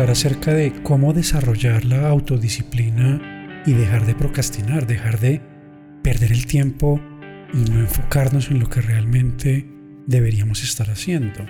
hablar 0.00 0.12
acerca 0.12 0.54
de 0.54 0.72
cómo 0.82 1.12
desarrollar 1.12 1.84
la 1.84 2.08
autodisciplina 2.08 3.62
y 3.66 3.74
dejar 3.74 4.06
de 4.06 4.14
procrastinar, 4.14 4.86
dejar 4.86 5.20
de 5.20 5.42
perder 6.02 6.32
el 6.32 6.46
tiempo 6.46 6.98
y 7.52 7.70
no 7.70 7.80
enfocarnos 7.80 8.50
en 8.50 8.60
lo 8.60 8.70
que 8.70 8.80
realmente 8.80 9.70
deberíamos 10.06 10.62
estar 10.64 10.88
haciendo. 10.88 11.44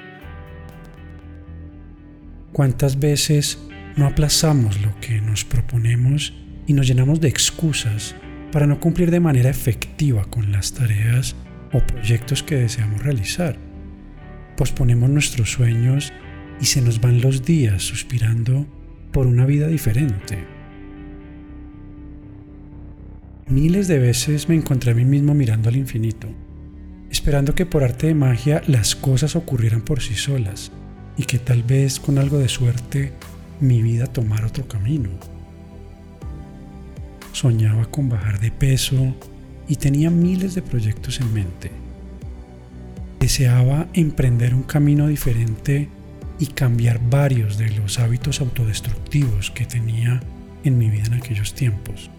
¿Cuántas 2.53 2.99
veces 2.99 3.61
no 3.97 4.07
aplazamos 4.07 4.83
lo 4.83 4.99
que 5.01 5.21
nos 5.21 5.45
proponemos 5.45 6.35
y 6.67 6.73
nos 6.73 6.89
llenamos 6.89 7.21
de 7.21 7.29
excusas 7.29 8.17
para 8.51 8.67
no 8.67 8.81
cumplir 8.81 9.13
de 9.13 9.21
manera 9.21 9.49
efectiva 9.49 10.25
con 10.25 10.51
las 10.51 10.73
tareas 10.73 11.37
o 11.73 11.79
proyectos 11.87 12.43
que 12.43 12.57
deseamos 12.57 13.01
realizar? 13.01 13.71
posponemos 14.61 15.09
nuestros 15.09 15.53
sueños 15.53 16.13
y 16.61 16.67
se 16.67 16.83
nos 16.83 17.01
van 17.01 17.21
los 17.21 17.45
días 17.45 17.83
suspirando 17.83 18.67
por 19.13 19.27
una 19.27 19.47
vida 19.47 19.67
diferente. 19.67 20.45
Miles 23.49 23.89
de 23.89 23.99
veces 23.99 24.49
me 24.49 24.55
encontré 24.55 24.93
a 24.93 24.95
mí 24.95 25.05
mismo 25.05 25.35
mirando 25.35 25.69
al 25.69 25.77
infinito, 25.77 26.29
esperando 27.11 27.55
que 27.55 27.67
por 27.67 27.83
arte 27.83 28.07
de 28.07 28.15
magia 28.15 28.63
las 28.67 28.95
cosas 28.95 29.35
ocurrieran 29.35 29.83
por 29.83 30.01
sí 30.01 30.15
solas 30.15 30.71
y 31.17 31.25
que 31.25 31.39
tal 31.39 31.63
vez 31.63 31.99
con 31.99 32.19
algo 32.19 32.39
de 32.39 32.49
suerte 32.49 33.13
mi 33.61 33.83
vida 33.83 34.07
tomara 34.07 34.47
otro 34.47 34.69
camino. 34.69 35.11
Soñaba 37.33 37.91
con 37.91 38.09
bajar 38.09 38.39
de 38.39 38.51
peso 38.51 39.15
y 39.67 39.77
tenía 39.77 40.11
miles 40.11 40.55
de 40.55 40.63
proyectos 40.63 41.21
en 41.21 41.33
mente 41.33 41.71
deseaba 43.21 43.87
emprender 43.93 44.55
un 44.55 44.63
camino 44.63 45.07
diferente 45.07 45.89
y 46.41 46.47
cambiar 46.47 46.99
varios 47.11 47.59
de 47.59 47.71
los 47.71 47.99
hábitos 47.99 48.41
autodestructivos 48.41 49.51
que 49.51 49.67
tenía 49.67 50.21
en 50.65 50.79
mi 50.79 50.89
vida 50.89 51.05
en 51.07 51.15
aquellos 51.15 51.55
tiempos. 51.55 52.11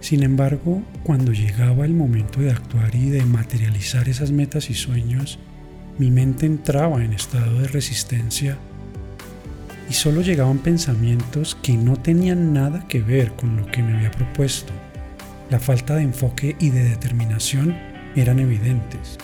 Sin 0.00 0.22
embargo, 0.22 0.82
cuando 1.02 1.32
llegaba 1.32 1.84
el 1.84 1.92
momento 1.92 2.40
de 2.40 2.52
actuar 2.52 2.94
y 2.94 3.10
de 3.10 3.24
materializar 3.24 4.08
esas 4.08 4.30
metas 4.30 4.70
y 4.70 4.74
sueños, 4.74 5.40
mi 5.98 6.12
mente 6.12 6.46
entraba 6.46 7.04
en 7.04 7.12
estado 7.12 7.60
de 7.60 7.66
resistencia 7.66 8.56
y 9.90 9.94
solo 9.94 10.20
llegaban 10.20 10.58
pensamientos 10.58 11.56
que 11.60 11.76
no 11.76 11.96
tenían 11.96 12.52
nada 12.52 12.86
que 12.86 13.00
ver 13.00 13.32
con 13.32 13.56
lo 13.56 13.66
que 13.66 13.82
me 13.82 13.96
había 13.96 14.12
propuesto. 14.12 14.72
La 15.50 15.58
falta 15.58 15.96
de 15.96 16.02
enfoque 16.02 16.54
y 16.60 16.70
de 16.70 16.84
determinación 16.84 17.76
eran 18.14 18.38
evidentes. 18.38 19.18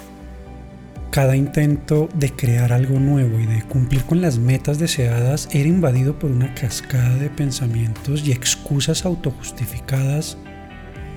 Cada 1.15 1.37
intento 1.37 2.09
de 2.12 2.33
crear 2.33 2.73
algo 2.73 2.98
nuevo 2.98 3.39
y 3.39 3.47
de 3.47 3.62
cumplir 3.62 4.03
con 4.03 4.20
las 4.20 4.41
metas 4.41 4.81
deseadas 4.81 5.48
era 5.53 5.69
invadido 5.69 6.19
por 6.19 6.33
una 6.33 6.53
cascada 6.56 7.15
de 7.19 7.31
pensamientos 7.31 8.27
y 8.27 8.33
excusas 8.33 9.05
autojustificadas 9.05 10.37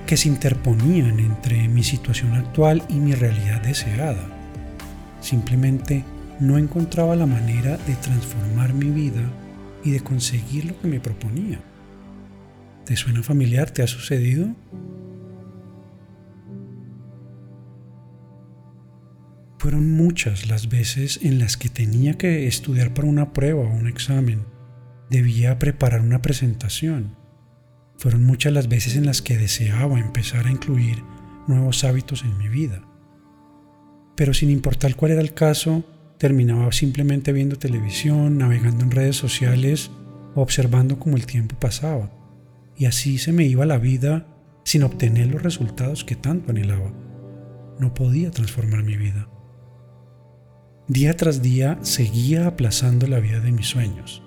que 0.06 0.16
se 0.16 0.28
interponían 0.28 1.18
entre 1.18 1.66
mi 1.66 1.82
situación 1.82 2.34
actual 2.34 2.84
y 2.88 2.94
mi 2.94 3.12
realidad 3.12 3.60
deseada. 3.60 4.24
Simplemente 5.20 6.04
no 6.38 6.58
encontraba 6.58 7.16
la 7.16 7.26
manera 7.26 7.76
de 7.78 7.96
transformar 7.96 8.74
mi 8.74 8.90
vida 8.90 9.28
y 9.82 9.90
de 9.90 9.98
conseguir 9.98 10.66
lo 10.66 10.80
que 10.80 10.86
me 10.86 11.00
proponía. 11.00 11.58
¿Te 12.84 12.94
suena 12.94 13.24
familiar? 13.24 13.72
¿Te 13.72 13.82
ha 13.82 13.88
sucedido? 13.88 14.54
Fueron 19.58 19.90
muchas 19.90 20.48
las 20.48 20.68
veces 20.68 21.18
en 21.22 21.40
las 21.40 21.56
que 21.56 21.68
tenía 21.68 22.16
que 22.16 22.46
estudiar 22.46 22.94
para 22.94 23.08
una 23.08 23.32
prueba 23.32 23.62
o 23.62 23.74
un 23.74 23.88
examen. 23.88 24.44
Debía 25.10 25.58
preparar 25.58 26.00
una 26.00 26.22
presentación. 26.22 27.16
Fueron 27.96 28.22
muchas 28.22 28.52
las 28.52 28.68
veces 28.68 28.94
en 28.94 29.04
las 29.04 29.20
que 29.20 29.36
deseaba 29.36 29.98
empezar 29.98 30.46
a 30.46 30.52
incluir 30.52 31.02
nuevos 31.48 31.82
hábitos 31.82 32.22
en 32.22 32.38
mi 32.38 32.48
vida. 32.48 32.82
Pero 34.14 34.32
sin 34.32 34.50
importar 34.50 34.94
cuál 34.94 35.10
era 35.10 35.20
el 35.20 35.34
caso, 35.34 35.82
terminaba 36.18 36.70
simplemente 36.70 37.32
viendo 37.32 37.56
televisión, 37.56 38.38
navegando 38.38 38.84
en 38.84 38.92
redes 38.92 39.16
sociales, 39.16 39.90
observando 40.36 41.00
cómo 41.00 41.16
el 41.16 41.26
tiempo 41.26 41.56
pasaba. 41.58 42.12
Y 42.76 42.84
así 42.84 43.18
se 43.18 43.32
me 43.32 43.44
iba 43.44 43.66
la 43.66 43.78
vida 43.78 44.28
sin 44.62 44.84
obtener 44.84 45.26
los 45.26 45.42
resultados 45.42 46.04
que 46.04 46.14
tanto 46.14 46.52
anhelaba. 46.52 46.92
No 47.80 47.92
podía 47.92 48.30
transformar 48.30 48.84
mi 48.84 48.96
vida. 48.96 49.28
Día 50.88 51.14
tras 51.14 51.42
día 51.42 51.78
seguía 51.82 52.46
aplazando 52.46 53.06
la 53.06 53.20
vida 53.20 53.40
de 53.40 53.52
mis 53.52 53.66
sueños, 53.66 54.22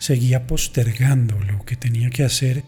seguía 0.00 0.48
postergando 0.48 1.38
lo 1.38 1.64
que 1.64 1.76
tenía 1.76 2.10
que 2.10 2.24
hacer 2.24 2.64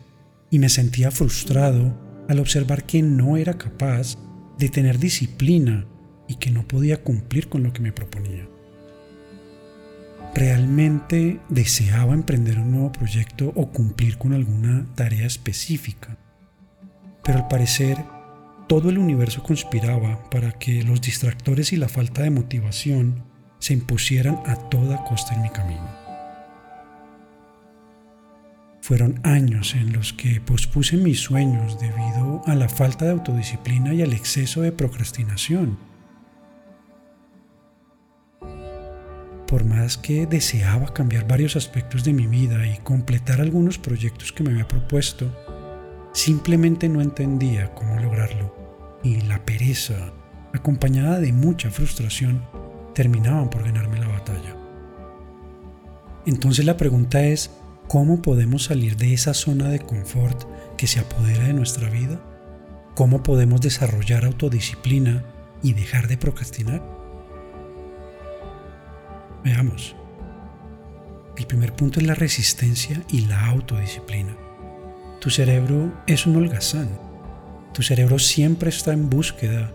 y 0.49 0.61
me 0.61 0.69
sentía 0.69 1.11
frustrado 1.11 1.93
al 2.29 2.39
observar 2.39 2.85
que 2.85 3.03
no 3.03 3.37
era 3.37 3.55
capaz 3.55 4.17
de 4.59 4.69
tener 4.69 5.01
disciplina 5.01 5.89
y 6.29 6.37
que 6.37 6.53
no 6.53 6.69
podía 6.69 7.03
cumplir 7.03 7.49
con 7.49 7.65
lo 7.65 7.73
que 7.73 7.83
me 7.83 7.91
proponía. 7.91 8.49
Realmente 10.37 11.41
deseaba 11.49 12.15
emprender 12.15 12.61
un 12.61 12.71
nuevo 12.71 12.93
proyecto 12.93 13.53
o 13.57 13.73
cumplir 13.73 14.19
con 14.19 14.35
alguna 14.35 14.87
tarea 14.95 15.27
específica, 15.27 16.17
pero 17.25 17.39
al 17.39 17.49
parecer 17.49 17.99
todo 18.69 18.89
el 18.89 18.99
universo 18.99 19.43
conspiraba 19.43 20.31
para 20.31 20.53
que 20.53 20.85
los 20.85 21.01
distractores 21.01 21.73
y 21.73 21.77
la 21.77 21.89
falta 21.89 22.23
de 22.23 22.31
motivación 22.31 23.32
se 23.63 23.75
impusieran 23.75 24.43
a 24.45 24.57
toda 24.57 25.05
costa 25.05 25.37
en 25.37 25.43
mi 25.43 25.51
camino. 25.51 25.89
Fueron 28.81 29.21
años 29.23 29.77
en 29.77 29.93
los 29.93 30.13
que 30.13 30.41
pospuse 30.41 30.97
mis 30.97 31.21
sueños 31.21 31.79
debido 31.79 32.43
a 32.47 32.57
la 32.57 32.69
falta 32.69 33.05
de 33.05 33.13
autodisciplina 33.13 33.95
y 33.95 34.03
al 34.03 34.13
exceso 34.15 34.63
de 34.63 34.73
procrastinación. 34.73 35.79
Por 39.47 39.65
más 39.65 39.97
que 39.97 40.27
deseaba 40.27 40.93
cambiar 40.93 41.29
varios 41.29 41.55
aspectos 41.55 42.03
de 42.03 42.15
mi 42.15 42.27
vida 42.27 42.67
y 42.67 42.79
completar 42.79 43.41
algunos 43.41 43.79
proyectos 43.79 44.33
que 44.33 44.43
me 44.43 44.51
había 44.51 44.67
propuesto, 44.67 45.33
simplemente 46.13 46.89
no 46.89 47.01
entendía 47.01 47.73
cómo 47.77 47.97
lograrlo. 48.01 48.99
Y 49.05 49.21
la 49.21 49.45
pereza, 49.45 50.13
acompañada 50.53 51.21
de 51.21 51.33
mucha 51.33 51.71
frustración, 51.71 52.43
terminaban 52.95 53.51
por 53.51 53.65
ganarme 53.65 53.99
la 53.99 54.09
batalla. 54.09 54.57
Entonces 56.27 56.65
la 56.65 56.77
pregunta 56.77 57.23
es, 57.25 57.51
¿cómo 57.89 58.23
podemos 58.23 58.65
salir 58.65 58.97
de 58.97 59.13
esa 59.13 59.35
zona 59.35 59.69
de 59.69 59.81
confort 59.81 60.45
que 60.77 60.87
se 60.87 61.01
apodera 61.01 61.45
de 61.45 61.55
nuestra 61.55 61.89
vida? 61.91 62.21
¿Cómo 62.95 63.23
podemos 63.23 63.61
desarrollar 63.61 64.25
autodisciplina 64.25 65.25
y 65.63 65.73
dejar 65.73 66.09
de 66.09 66.19
procrastinar? 66.19 66.83
Veamos. 69.45 69.97
El 71.37 71.47
primer 71.47 71.75
punto 71.75 71.99
es 71.99 72.07
la 72.07 72.15
resistencia 72.15 73.03
y 73.09 73.27
la 73.27 73.49
autodisciplina. 73.49 74.37
Tu 75.21 75.31
cerebro 75.31 75.93
es 76.07 76.27
un 76.27 76.37
holgazán. 76.37 76.89
Tu 77.73 77.83
cerebro 77.83 78.19
siempre 78.19 78.69
está 78.69 78.93
en 78.93 79.09
búsqueda 79.09 79.73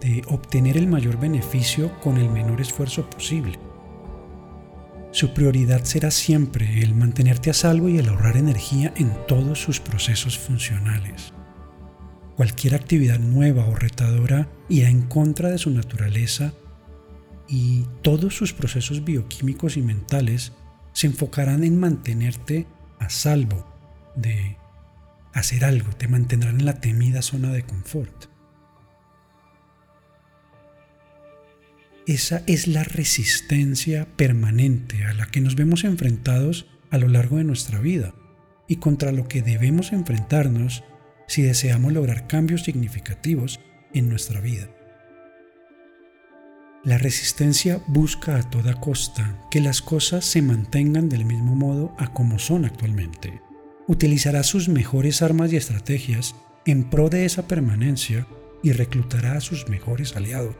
de 0.00 0.22
obtener 0.28 0.76
el 0.76 0.86
mayor 0.86 1.18
beneficio 1.18 1.98
con 2.00 2.16
el 2.18 2.28
menor 2.30 2.60
esfuerzo 2.60 3.08
posible. 3.08 3.58
Su 5.10 5.32
prioridad 5.32 5.84
será 5.84 6.10
siempre 6.10 6.82
el 6.82 6.94
mantenerte 6.94 7.50
a 7.50 7.54
salvo 7.54 7.88
y 7.88 7.98
el 7.98 8.08
ahorrar 8.08 8.36
energía 8.36 8.92
en 8.96 9.12
todos 9.26 9.60
sus 9.60 9.80
procesos 9.80 10.38
funcionales. 10.38 11.32
Cualquier 12.36 12.74
actividad 12.74 13.18
nueva 13.18 13.66
o 13.66 13.74
retadora 13.74 14.48
irá 14.68 14.88
en 14.88 15.02
contra 15.02 15.48
de 15.48 15.58
su 15.58 15.70
naturaleza 15.70 16.52
y 17.48 17.86
todos 18.02 18.36
sus 18.36 18.52
procesos 18.52 19.04
bioquímicos 19.04 19.76
y 19.76 19.82
mentales 19.82 20.52
se 20.92 21.06
enfocarán 21.06 21.64
en 21.64 21.80
mantenerte 21.80 22.66
a 22.98 23.08
salvo 23.08 23.66
de 24.14 24.56
hacer 25.32 25.64
algo, 25.64 25.90
te 25.92 26.08
mantendrán 26.08 26.60
en 26.60 26.66
la 26.66 26.80
temida 26.80 27.22
zona 27.22 27.50
de 27.50 27.62
confort. 27.64 28.26
Esa 32.08 32.42
es 32.46 32.66
la 32.66 32.84
resistencia 32.84 34.08
permanente 34.16 35.04
a 35.04 35.12
la 35.12 35.26
que 35.26 35.42
nos 35.42 35.56
vemos 35.56 35.84
enfrentados 35.84 36.64
a 36.88 36.96
lo 36.96 37.06
largo 37.06 37.36
de 37.36 37.44
nuestra 37.44 37.80
vida 37.80 38.14
y 38.66 38.76
contra 38.76 39.12
lo 39.12 39.28
que 39.28 39.42
debemos 39.42 39.92
enfrentarnos 39.92 40.84
si 41.26 41.42
deseamos 41.42 41.92
lograr 41.92 42.26
cambios 42.26 42.62
significativos 42.62 43.60
en 43.92 44.08
nuestra 44.08 44.40
vida. 44.40 44.70
La 46.82 46.96
resistencia 46.96 47.82
busca 47.88 48.36
a 48.36 48.48
toda 48.48 48.80
costa 48.80 49.46
que 49.50 49.60
las 49.60 49.82
cosas 49.82 50.24
se 50.24 50.40
mantengan 50.40 51.10
del 51.10 51.26
mismo 51.26 51.54
modo 51.56 51.94
a 51.98 52.14
como 52.14 52.38
son 52.38 52.64
actualmente. 52.64 53.42
Utilizará 53.86 54.44
sus 54.44 54.70
mejores 54.70 55.20
armas 55.20 55.52
y 55.52 55.56
estrategias 55.56 56.34
en 56.64 56.88
pro 56.88 57.10
de 57.10 57.26
esa 57.26 57.46
permanencia 57.46 58.26
y 58.62 58.72
reclutará 58.72 59.36
a 59.36 59.42
sus 59.42 59.68
mejores 59.68 60.16
aliados 60.16 60.56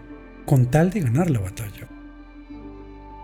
con 0.49 0.71
tal 0.71 0.89
de 0.89 1.01
ganar 1.01 1.31
la 1.31 1.41
batalla. 1.41 1.87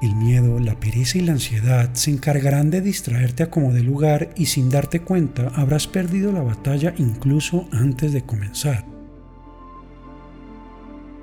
El 0.03 0.15
miedo, 0.15 0.61
la 0.61 0.79
pereza 0.79 1.17
y 1.17 1.23
la 1.23 1.33
ansiedad 1.33 1.89
se 1.95 2.11
encargarán 2.11 2.71
de 2.71 2.83
distraerte 2.83 3.45
a 3.45 3.51
como 3.51 3.73
de 3.73 3.83
lugar 3.83 4.29
y 4.37 4.45
sin 4.45 4.69
darte 4.69 5.01
cuenta 5.01 5.51
habrás 5.55 5.87
perdido 5.87 6.33
la 6.33 6.43
batalla 6.43 6.93
incluso 6.99 7.67
antes 7.73 8.13
de 8.13 8.21
comenzar. 8.21 8.85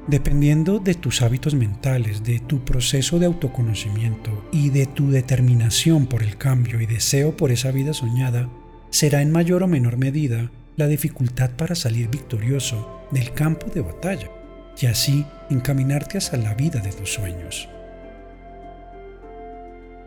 Dependiendo 0.08 0.80
de 0.80 0.96
tus 0.96 1.22
hábitos 1.22 1.54
mentales, 1.54 2.24
de 2.24 2.40
tu 2.40 2.66
proceso 2.66 3.20
de 3.20 3.28
autoconocimiento 3.28 4.50
y 4.52 4.72
de 4.72 4.88
tu 4.88 5.12
determinación 5.12 6.08
por 6.08 6.24
el 6.24 6.36
cambio 6.36 6.82
y 6.82 6.88
deseo 6.88 7.38
por 7.38 7.52
esa 7.52 7.70
vida 7.70 7.94
soñada, 7.94 8.50
será 8.90 9.22
en 9.22 9.30
mayor 9.30 9.62
o 9.62 9.68
menor 9.68 9.98
medida 9.98 10.50
la 10.78 10.88
dificultad 10.88 11.52
para 11.52 11.76
salir 11.76 12.10
victorioso 12.10 13.06
del 13.12 13.32
campo 13.34 13.68
de 13.68 13.82
batalla 13.82 14.41
y 14.80 14.86
así 14.88 15.26
encaminarte 15.50 16.18
hacia 16.18 16.38
la 16.38 16.54
vida 16.54 16.80
de 16.80 16.92
tus 16.92 17.14
sueños. 17.14 17.70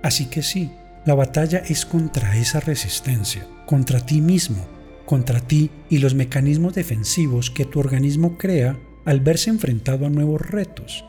Así 0.02 0.26
que 0.26 0.42
sí, 0.42 0.70
la 1.04 1.14
batalla 1.14 1.58
es 1.58 1.86
contra 1.86 2.36
esa 2.36 2.60
resistencia, 2.60 3.46
contra 3.66 4.00
ti 4.00 4.20
mismo, 4.20 4.66
contra 5.06 5.40
ti 5.40 5.70
y 5.88 5.98
los 5.98 6.14
mecanismos 6.14 6.74
defensivos 6.74 7.50
que 7.50 7.64
tu 7.64 7.80
organismo 7.80 8.36
crea 8.36 8.78
al 9.04 9.20
verse 9.20 9.50
enfrentado 9.50 10.06
a 10.06 10.10
nuevos 10.10 10.40
retos, 10.40 11.04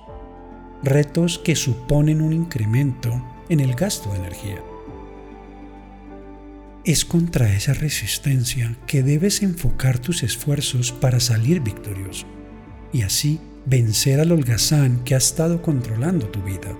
retos 0.83 1.39
que 1.39 1.55
suponen 1.55 2.21
un 2.21 2.33
incremento 2.33 3.23
en 3.49 3.59
el 3.59 3.73
gasto 3.75 4.11
de 4.11 4.19
energía. 4.19 4.61
Es 6.83 7.03
contra 7.03 7.51
esa 7.51 7.73
resistencia 7.73 8.77
que 8.85 9.01
debes 9.01 9.41
enfocar 9.41 9.97
tus 9.97 10.23
esfuerzos 10.23 10.91
para 10.91 11.19
salir 11.19 11.61
victorioso 11.61 12.27
y 12.95 13.01
así 13.01 13.41
vencer 13.65 14.21
al 14.21 14.31
holgazán 14.31 15.03
que 15.03 15.15
ha 15.15 15.17
estado 15.17 15.61
controlando 15.61 16.27
tu 16.29 16.41
vida. 16.41 16.77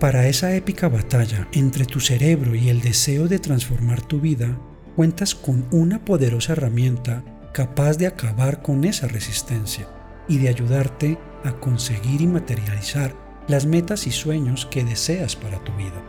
Para 0.00 0.26
esa 0.26 0.56
épica 0.56 0.88
batalla 0.88 1.46
entre 1.52 1.84
tu 1.84 2.00
cerebro 2.00 2.56
y 2.56 2.70
el 2.70 2.80
deseo 2.80 3.28
de 3.28 3.38
transformar 3.38 4.02
tu 4.02 4.20
vida, 4.20 4.58
cuentas 4.96 5.36
con 5.36 5.64
una 5.70 6.04
poderosa 6.04 6.54
herramienta 6.54 7.22
capaz 7.52 7.98
de 7.98 8.08
acabar 8.08 8.62
con 8.62 8.84
esa 8.84 9.06
resistencia 9.06 9.86
y 10.26 10.38
de 10.38 10.48
ayudarte 10.48 11.16
a 11.44 11.52
conseguir 11.52 12.22
y 12.22 12.26
materializar 12.26 13.14
las 13.46 13.64
metas 13.64 14.08
y 14.08 14.10
sueños 14.10 14.66
que 14.66 14.82
deseas 14.82 15.36
para 15.36 15.62
tu 15.62 15.72
vida. 15.76 16.02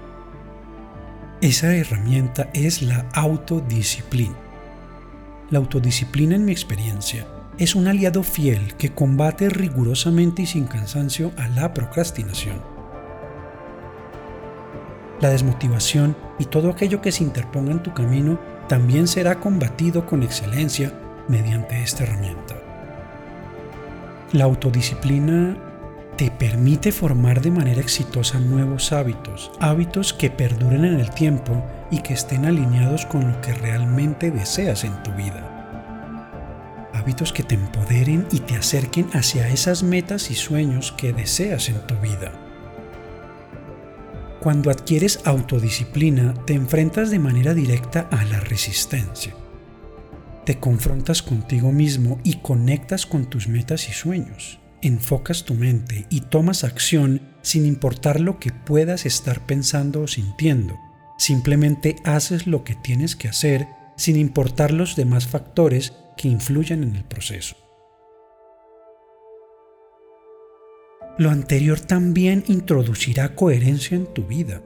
Esa 1.42 1.76
herramienta 1.76 2.50
es 2.54 2.82
la 2.82 3.08
autodisciplina. 3.14 4.51
La 5.52 5.60
autodisciplina 5.60 6.38
en 6.38 6.46
mi 6.46 6.54
experiencia 6.54 7.28
es 7.58 7.76
un 7.76 7.90
aliado 7.90 8.24
fiel 8.24 8.74
que 8.78 8.94
combate 8.94 9.50
rigurosamente 9.50 10.44
y 10.44 10.46
sin 10.46 10.66
cansancio 10.66 11.34
a 11.36 11.50
la 11.50 11.74
procrastinación. 11.74 12.62
La 15.20 15.30
desmotivación 15.30 16.16
y 16.40 16.46
todo 16.46 16.70
aquello 16.70 17.02
que 17.02 17.12
se 17.12 17.26
interponga 17.26 17.72
en 17.72 17.84
tu 17.84 17.94
camino 17.94 18.40
también 18.70 19.08
será 19.08 19.42
combatido 19.42 20.06
con 20.06 20.24
excelencia 20.24 20.94
mediante 21.28 21.84
esta 21.84 22.04
herramienta. 22.04 22.56
La 24.32 24.46
autodisciplina 24.46 25.58
te 26.18 26.30
permite 26.32 26.92
formar 26.92 27.42
de 27.42 27.52
manera 27.52 27.82
exitosa 27.82 28.40
nuevos 28.40 28.92
hábitos, 28.92 29.52
hábitos 29.60 30.14
que 30.14 30.30
perduren 30.30 30.86
en 30.86 31.00
el 31.00 31.10
tiempo 31.12 31.66
y 31.90 32.00
que 32.02 32.14
estén 32.14 32.46
alineados 32.46 33.06
con 33.06 33.32
lo 33.32 33.42
que 33.42 33.54
realmente 33.54 34.32
deseas 34.32 34.84
en 34.84 35.02
tu 35.04 35.12
vida. 35.12 35.48
Hábitos 36.94 37.34
que 37.34 37.44
te 37.44 37.56
empoderen 37.56 38.28
y 38.32 38.40
te 38.40 38.56
acerquen 38.56 39.10
hacia 39.14 39.48
esas 39.50 39.84
metas 39.84 40.30
y 40.30 40.36
sueños 40.36 40.92
que 40.92 41.14
deseas 41.14 41.70
en 41.70 41.86
tu 41.88 41.96
vida. 41.96 42.32
Cuando 44.40 44.72
adquieres 44.72 45.22
autodisciplina, 45.26 46.34
te 46.46 46.54
enfrentas 46.54 47.10
de 47.10 47.20
manera 47.20 47.54
directa 47.54 48.08
a 48.12 48.24
la 48.26 48.40
resistencia 48.40 49.34
te 50.46 50.60
confrontas 50.60 51.22
contigo 51.22 51.72
mismo 51.72 52.20
y 52.24 52.38
conectas 52.38 53.06
con 53.06 53.30
tus 53.30 53.48
metas 53.48 53.88
y 53.90 53.94
sueños. 53.94 54.60
Enfocas 54.82 55.46
tu 55.46 55.54
mente 55.54 56.08
y 56.10 56.22
tomas 56.22 56.64
acción 56.64 57.22
sin 57.44 57.66
importar 57.66 58.20
lo 58.20 58.40
que 58.40 58.52
puedas 58.52 59.06
estar 59.06 59.46
pensando 59.46 60.02
o 60.02 60.08
sintiendo. 60.08 60.80
Simplemente 61.18 61.98
haces 62.04 62.48
lo 62.48 62.64
que 62.64 62.76
tienes 62.76 63.16
que 63.16 63.28
hacer 63.28 63.68
sin 63.96 64.16
importar 64.16 64.72
los 64.72 64.96
demás 64.96 65.28
factores 65.28 65.94
que 66.18 66.28
influyen 66.28 66.82
en 66.82 66.96
el 66.96 67.04
proceso. 67.04 67.56
Lo 71.20 71.30
anterior 71.30 71.80
también 71.80 72.44
introducirá 72.48 73.36
coherencia 73.36 73.96
en 73.96 74.08
tu 74.08 74.24
vida. 74.26 74.64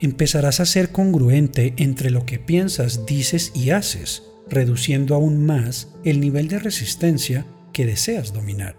Empezarás 0.00 0.60
a 0.60 0.66
ser 0.66 0.92
congruente 0.92 1.74
entre 1.76 2.10
lo 2.10 2.24
que 2.24 2.38
piensas, 2.38 3.04
dices 3.04 3.52
y 3.54 3.70
haces, 3.70 4.22
reduciendo 4.48 5.14
aún 5.14 5.44
más 5.44 5.88
el 6.04 6.20
nivel 6.20 6.48
de 6.48 6.60
resistencia 6.60 7.44
que 7.72 7.86
deseas 7.86 8.32
dominar. 8.32 8.76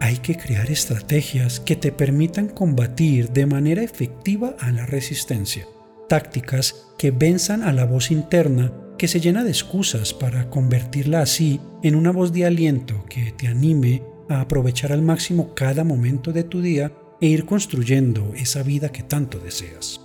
Hay 0.00 0.18
que 0.18 0.36
crear 0.36 0.70
estrategias 0.70 1.60
que 1.60 1.76
te 1.76 1.90
permitan 1.90 2.48
combatir 2.48 3.30
de 3.30 3.46
manera 3.46 3.82
efectiva 3.82 4.54
a 4.60 4.70
la 4.70 4.84
resistencia, 4.84 5.66
tácticas 6.08 6.88
que 6.98 7.10
venzan 7.10 7.62
a 7.62 7.72
la 7.72 7.86
voz 7.86 8.10
interna 8.10 8.72
que 8.98 9.08
se 9.08 9.20
llena 9.20 9.44
de 9.44 9.50
excusas 9.50 10.12
para 10.12 10.50
convertirla 10.50 11.22
así 11.22 11.60
en 11.82 11.94
una 11.94 12.12
voz 12.12 12.32
de 12.32 12.44
aliento 12.44 13.04
que 13.08 13.32
te 13.32 13.48
anime 13.48 14.02
a 14.28 14.40
aprovechar 14.40 14.92
al 14.92 15.02
máximo 15.02 15.54
cada 15.54 15.84
momento 15.84 16.32
de 16.32 16.44
tu 16.44 16.60
día 16.60 16.92
e 17.20 17.28
ir 17.28 17.46
construyendo 17.46 18.32
esa 18.34 18.62
vida 18.62 18.90
que 18.90 19.02
tanto 19.02 19.38
deseas. 19.38 20.03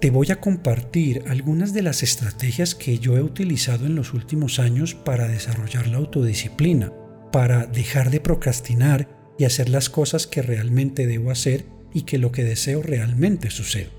Te 0.00 0.10
voy 0.10 0.32
a 0.32 0.40
compartir 0.40 1.24
algunas 1.28 1.74
de 1.74 1.82
las 1.82 2.02
estrategias 2.02 2.74
que 2.74 2.98
yo 2.98 3.18
he 3.18 3.22
utilizado 3.22 3.84
en 3.84 3.94
los 3.94 4.14
últimos 4.14 4.58
años 4.58 4.94
para 4.94 5.28
desarrollar 5.28 5.88
la 5.88 5.98
autodisciplina, 5.98 6.90
para 7.30 7.66
dejar 7.66 8.10
de 8.10 8.20
procrastinar 8.20 9.08
y 9.38 9.44
hacer 9.44 9.68
las 9.68 9.90
cosas 9.90 10.26
que 10.26 10.40
realmente 10.40 11.06
debo 11.06 11.30
hacer 11.30 11.66
y 11.92 12.02
que 12.02 12.16
lo 12.16 12.32
que 12.32 12.44
deseo 12.44 12.82
realmente 12.82 13.50
suceda. 13.50 13.90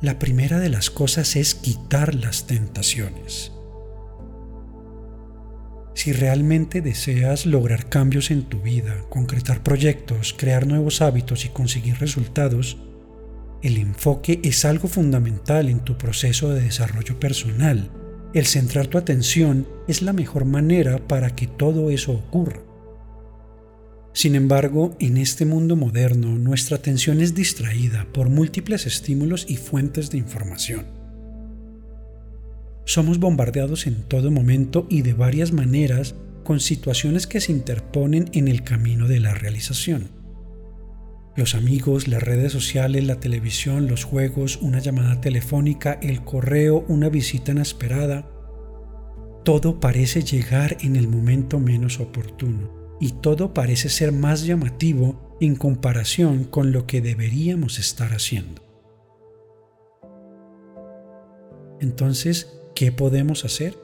La 0.00 0.18
primera 0.18 0.58
de 0.60 0.70
las 0.70 0.90
cosas 0.90 1.36
es 1.36 1.54
quitar 1.54 2.14
las 2.14 2.46
tentaciones. 2.46 3.52
Si 5.98 6.12
realmente 6.12 6.80
deseas 6.80 7.44
lograr 7.44 7.88
cambios 7.88 8.30
en 8.30 8.44
tu 8.44 8.60
vida, 8.60 9.04
concretar 9.08 9.64
proyectos, 9.64 10.32
crear 10.32 10.64
nuevos 10.64 11.02
hábitos 11.02 11.44
y 11.44 11.48
conseguir 11.48 11.98
resultados, 11.98 12.78
el 13.62 13.78
enfoque 13.78 14.38
es 14.44 14.64
algo 14.64 14.86
fundamental 14.86 15.68
en 15.68 15.80
tu 15.80 15.98
proceso 15.98 16.50
de 16.50 16.62
desarrollo 16.62 17.18
personal. 17.18 17.90
El 18.32 18.46
centrar 18.46 18.86
tu 18.86 18.96
atención 18.96 19.66
es 19.88 20.00
la 20.00 20.12
mejor 20.12 20.44
manera 20.44 21.04
para 21.08 21.34
que 21.34 21.48
todo 21.48 21.90
eso 21.90 22.12
ocurra. 22.12 22.62
Sin 24.12 24.36
embargo, 24.36 24.94
en 25.00 25.16
este 25.16 25.46
mundo 25.46 25.74
moderno 25.74 26.38
nuestra 26.38 26.76
atención 26.76 27.20
es 27.20 27.34
distraída 27.34 28.06
por 28.14 28.28
múltiples 28.28 28.86
estímulos 28.86 29.46
y 29.48 29.56
fuentes 29.56 30.10
de 30.10 30.18
información 30.18 30.97
somos 32.88 33.20
bombardeados 33.20 33.86
en 33.86 34.02
todo 34.04 34.30
momento 34.30 34.86
y 34.88 35.02
de 35.02 35.12
varias 35.12 35.52
maneras 35.52 36.14
con 36.42 36.58
situaciones 36.58 37.26
que 37.26 37.42
se 37.42 37.52
interponen 37.52 38.30
en 38.32 38.48
el 38.48 38.64
camino 38.64 39.08
de 39.08 39.20
la 39.20 39.34
realización. 39.34 40.08
Los 41.36 41.54
amigos, 41.54 42.08
las 42.08 42.22
redes 42.22 42.50
sociales, 42.50 43.04
la 43.04 43.20
televisión, 43.20 43.88
los 43.88 44.04
juegos, 44.04 44.56
una 44.62 44.78
llamada 44.78 45.20
telefónica, 45.20 45.98
el 46.00 46.24
correo, 46.24 46.86
una 46.88 47.10
visita 47.10 47.52
inesperada, 47.52 48.26
todo 49.44 49.80
parece 49.80 50.22
llegar 50.22 50.78
en 50.80 50.96
el 50.96 51.08
momento 51.08 51.60
menos 51.60 52.00
oportuno 52.00 52.96
y 53.02 53.12
todo 53.20 53.52
parece 53.52 53.90
ser 53.90 54.12
más 54.12 54.46
llamativo 54.46 55.36
en 55.42 55.56
comparación 55.56 56.44
con 56.44 56.72
lo 56.72 56.86
que 56.86 57.02
deberíamos 57.02 57.78
estar 57.78 58.14
haciendo. 58.14 58.62
Entonces, 61.80 62.57
¿Qué 62.78 62.92
podemos 62.92 63.44
hacer? 63.44 63.76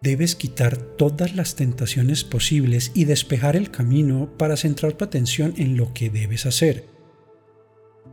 Debes 0.00 0.36
quitar 0.36 0.76
todas 0.76 1.34
las 1.34 1.56
tentaciones 1.56 2.22
posibles 2.22 2.92
y 2.94 3.04
despejar 3.04 3.56
el 3.56 3.72
camino 3.72 4.30
para 4.38 4.56
centrar 4.56 4.92
tu 4.92 5.04
atención 5.04 5.52
en 5.56 5.76
lo 5.76 5.92
que 5.94 6.10
debes 6.10 6.46
hacer. 6.46 6.84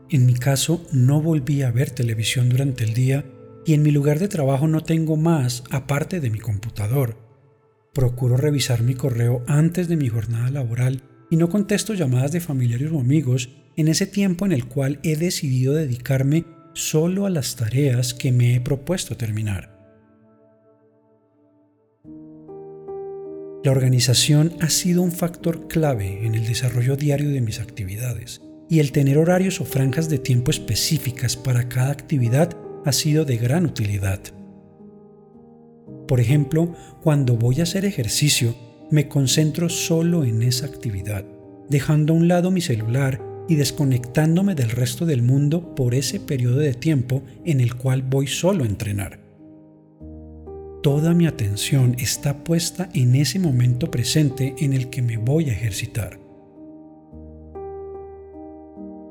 En 0.10 0.26
mi 0.26 0.34
caso, 0.34 0.84
no 0.92 1.22
volví 1.22 1.62
a 1.62 1.70
ver 1.70 1.92
televisión 1.92 2.50
durante 2.50 2.84
el 2.84 2.96
día 2.96 3.26
y 3.64 3.76
en 3.76 3.84
mi 3.84 3.92
lugar 3.92 4.18
de 4.18 4.28
trabajo 4.28 4.68
no 4.68 4.82
tengo 4.82 5.18
más 5.18 5.64
aparte 5.70 6.20
de 6.20 6.32
mi 6.32 6.40
computador. 6.40 7.16
Procuro 7.94 8.38
revisar 8.38 8.82
mi 8.82 8.96
correo 8.96 9.44
antes 9.46 9.88
de 9.88 9.98
mi 9.98 10.10
jornada 10.10 10.50
laboral 10.50 11.04
y 11.30 11.36
no 11.36 11.48
contesto 11.48 11.94
llamadas 11.94 12.32
de 12.32 12.42
familiares 12.42 12.90
o 12.92 13.00
amigos 13.00 13.50
en 13.76 13.88
ese 13.88 14.08
tiempo 14.08 14.48
en 14.48 14.52
el 14.52 14.66
cual 14.66 15.00
he 15.04 15.16
decidido 15.16 15.76
dedicarme 15.76 16.44
solo 16.74 17.26
a 17.26 17.30
las 17.30 17.56
tareas 17.56 18.14
que 18.14 18.32
me 18.32 18.56
he 18.56 18.62
propuesto 18.62 19.18
terminar. 19.18 19.72
La 23.64 23.72
organización 23.72 24.54
ha 24.60 24.70
sido 24.70 25.04
un 25.04 25.12
factor 25.12 25.68
clave 25.68 26.26
en 26.26 26.34
el 26.34 26.48
desarrollo 26.48 26.96
diario 26.96 27.30
de 27.30 27.42
mis 27.42 27.60
actividades 27.60 28.42
y 28.70 28.80
el 28.80 28.92
tener 28.92 29.18
horarios 29.18 29.62
o 29.62 29.66
franjas 29.66 30.10
de 30.10 30.18
tiempo 30.18 30.50
específicas 30.50 31.38
para 31.38 31.70
cada 31.70 31.92
actividad 31.92 32.58
ha 32.86 32.92
sido 32.92 33.24
de 33.24 33.38
gran 33.38 33.66
utilidad. 33.66 34.20
Por 36.08 36.20
ejemplo, 36.20 36.74
cuando 37.02 37.38
voy 37.38 37.60
a 37.60 37.64
hacer 37.64 37.86
ejercicio, 37.86 38.56
me 38.90 39.08
concentro 39.08 39.70
solo 39.70 40.26
en 40.26 40.42
esa 40.42 40.66
actividad, 40.66 41.24
dejando 41.70 42.14
a 42.14 42.18
un 42.18 42.28
lado 42.28 42.50
mi 42.50 42.62
celular 42.62 43.31
y 43.48 43.56
desconectándome 43.56 44.56
del 44.56 44.70
resto 44.70 45.06
del 45.06 45.22
mundo 45.22 45.76
por 45.76 45.96
ese 45.96 46.20
periodo 46.20 46.58
de 46.58 46.74
tiempo 46.74 47.24
en 47.46 47.62
el 47.62 47.76
cual 47.76 48.02
voy 48.02 48.28
solo 48.28 48.64
a 48.64 48.68
entrenar. 48.68 49.20
Toda 50.84 51.14
mi 51.14 51.28
atención 51.28 51.96
está 52.00 52.44
puesta 52.44 52.90
en 52.94 53.16
ese 53.16 53.38
momento 53.38 53.92
presente 53.92 54.56
en 54.58 54.74
el 54.74 54.90
que 54.90 55.02
me 55.02 55.18
voy 55.18 55.50
a 55.50 55.54
ejercitar. 55.54 56.20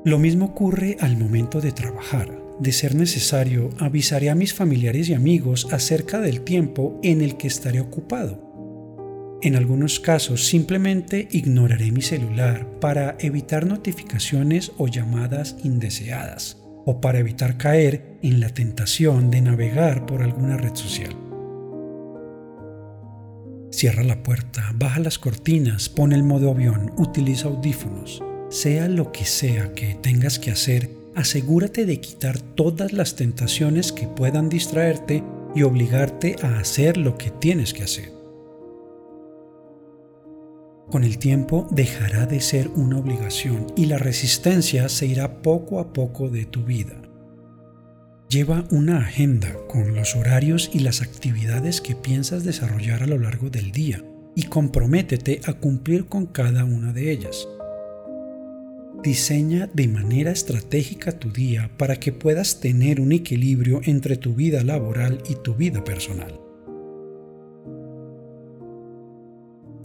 Lo 0.03 0.19
mismo 0.19 0.45
ocurre 0.47 0.97
al 0.99 1.15
momento 1.15 1.61
de 1.61 1.71
trabajar. 1.71 2.41
De 2.59 2.71
ser 2.71 2.95
necesario, 2.95 3.69
avisaré 3.79 4.29
a 4.29 4.35
mis 4.35 4.53
familiares 4.53 5.07
y 5.09 5.13
amigos 5.13 5.67
acerca 5.71 6.19
del 6.19 6.41
tiempo 6.41 6.99
en 7.03 7.21
el 7.21 7.37
que 7.37 7.47
estaré 7.47 7.79
ocupado. 7.79 8.50
En 9.43 9.55
algunos 9.55 9.99
casos 9.99 10.45
simplemente 10.45 11.27
ignoraré 11.31 11.91
mi 11.91 12.03
celular 12.03 12.79
para 12.79 13.15
evitar 13.19 13.65
notificaciones 13.65 14.71
o 14.77 14.87
llamadas 14.87 15.55
indeseadas, 15.63 16.57
o 16.85 17.01
para 17.01 17.17
evitar 17.17 17.57
caer 17.57 18.19
en 18.21 18.39
la 18.39 18.49
tentación 18.49 19.31
de 19.31 19.41
navegar 19.41 20.05
por 20.05 20.21
alguna 20.21 20.57
red 20.57 20.75
social. 20.75 21.15
Cierra 23.71 24.03
la 24.03 24.21
puerta, 24.21 24.73
baja 24.75 24.99
las 24.99 25.17
cortinas, 25.17 25.89
pone 25.89 26.13
el 26.15 26.23
modo 26.23 26.51
avión, 26.51 26.91
utiliza 26.97 27.47
audífonos. 27.47 28.21
Sea 28.51 28.87
lo 28.89 29.11
que 29.11 29.25
sea 29.25 29.73
que 29.73 29.95
tengas 29.95 30.37
que 30.37 30.51
hacer, 30.51 30.91
asegúrate 31.15 31.87
de 31.87 31.99
quitar 31.99 32.37
todas 32.37 32.93
las 32.93 33.15
tentaciones 33.15 33.91
que 33.91 34.07
puedan 34.07 34.49
distraerte 34.49 35.23
y 35.55 35.63
obligarte 35.63 36.35
a 36.43 36.59
hacer 36.59 36.97
lo 36.97 37.17
que 37.17 37.31
tienes 37.31 37.73
que 37.73 37.83
hacer. 37.83 38.20
Con 40.91 41.05
el 41.05 41.19
tiempo 41.19 41.69
dejará 41.71 42.25
de 42.25 42.41
ser 42.41 42.67
una 42.67 42.97
obligación 42.97 43.67
y 43.77 43.85
la 43.85 43.97
resistencia 43.97 44.89
se 44.89 45.05
irá 45.05 45.41
poco 45.41 45.79
a 45.79 45.93
poco 45.93 46.27
de 46.27 46.43
tu 46.43 46.65
vida. 46.65 47.01
Lleva 48.27 48.65
una 48.71 48.97
agenda 48.97 49.55
con 49.69 49.95
los 49.95 50.17
horarios 50.17 50.69
y 50.73 50.79
las 50.79 51.01
actividades 51.01 51.79
que 51.79 51.95
piensas 51.95 52.43
desarrollar 52.43 53.03
a 53.03 53.07
lo 53.07 53.17
largo 53.17 53.49
del 53.49 53.71
día 53.71 54.03
y 54.35 54.43
comprométete 54.43 55.39
a 55.45 55.53
cumplir 55.53 56.07
con 56.07 56.25
cada 56.25 56.65
una 56.65 56.91
de 56.91 57.09
ellas. 57.11 57.47
Diseña 59.01 59.69
de 59.73 59.87
manera 59.87 60.31
estratégica 60.31 61.13
tu 61.13 61.31
día 61.31 61.71
para 61.77 61.95
que 61.95 62.11
puedas 62.11 62.59
tener 62.59 62.99
un 62.99 63.13
equilibrio 63.13 63.79
entre 63.85 64.17
tu 64.17 64.35
vida 64.35 64.61
laboral 64.61 65.23
y 65.29 65.35
tu 65.35 65.55
vida 65.55 65.85
personal. 65.85 66.40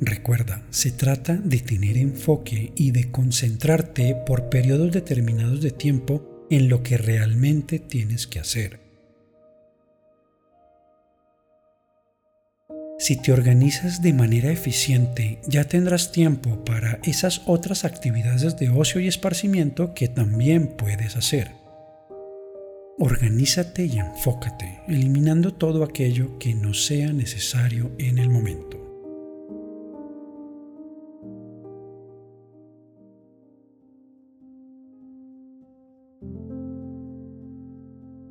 Recuerda, 0.00 0.62
se 0.70 0.90
trata 0.90 1.34
de 1.36 1.58
tener 1.58 1.96
enfoque 1.96 2.72
y 2.76 2.90
de 2.90 3.10
concentrarte 3.10 4.14
por 4.26 4.50
periodos 4.50 4.92
determinados 4.92 5.62
de 5.62 5.70
tiempo 5.70 6.46
en 6.50 6.68
lo 6.68 6.82
que 6.82 6.98
realmente 6.98 7.78
tienes 7.78 8.26
que 8.26 8.38
hacer. 8.38 8.86
Si 12.98 13.20
te 13.20 13.32
organizas 13.32 14.02
de 14.02 14.12
manera 14.12 14.50
eficiente, 14.50 15.38
ya 15.46 15.64
tendrás 15.64 16.12
tiempo 16.12 16.64
para 16.64 16.98
esas 17.04 17.42
otras 17.46 17.84
actividades 17.84 18.58
de 18.58 18.70
ocio 18.70 19.00
y 19.00 19.08
esparcimiento 19.08 19.94
que 19.94 20.08
también 20.08 20.76
puedes 20.76 21.16
hacer. 21.16 21.52
Organízate 22.98 23.84
y 23.84 23.98
enfócate, 23.98 24.80
eliminando 24.88 25.52
todo 25.52 25.84
aquello 25.84 26.38
que 26.38 26.54
no 26.54 26.72
sea 26.72 27.12
necesario 27.12 27.92
en 27.98 28.18
el 28.18 28.30
momento. 28.30 28.75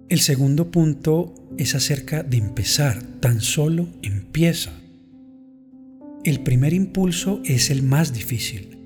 El 0.08 0.20
segundo 0.20 0.70
punto 0.70 1.34
es 1.58 1.74
acerca 1.74 2.22
de 2.22 2.38
empezar, 2.38 3.02
tan 3.22 3.42
solo 3.42 3.88
empieza. 4.04 4.72
El 6.24 6.42
primer 6.42 6.74
impulso 6.74 7.42
es 7.44 7.72
el 7.72 7.82
más 7.82 8.14
difícil. 8.14 8.78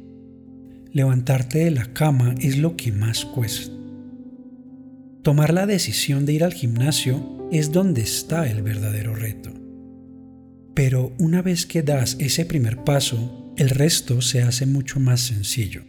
Levantarte 0.94 1.60
de 1.60 1.72
la 1.72 1.92
cama 1.94 2.36
es 2.40 2.58
lo 2.58 2.78
que 2.78 2.94
más 2.94 3.26
cuesta. 3.26 3.74
Tomar 5.22 5.54
la 5.54 5.66
decisión 5.66 6.26
de 6.26 6.34
ir 6.34 6.44
al 6.46 6.54
gimnasio 6.54 7.50
es 7.52 7.74
donde 7.74 8.02
está 8.02 8.50
el 8.50 8.62
verdadero 8.62 9.14
reto. 9.14 9.52
Pero 10.74 11.12
una 11.20 11.42
vez 11.42 11.66
que 11.66 11.84
das 11.84 12.16
ese 12.20 12.46
primer 12.46 12.86
paso, 12.86 13.54
el 13.58 13.70
resto 13.70 14.22
se 14.22 14.42
hace 14.42 14.66
mucho 14.66 15.02
más 15.02 15.20
sencillo. 15.20 15.84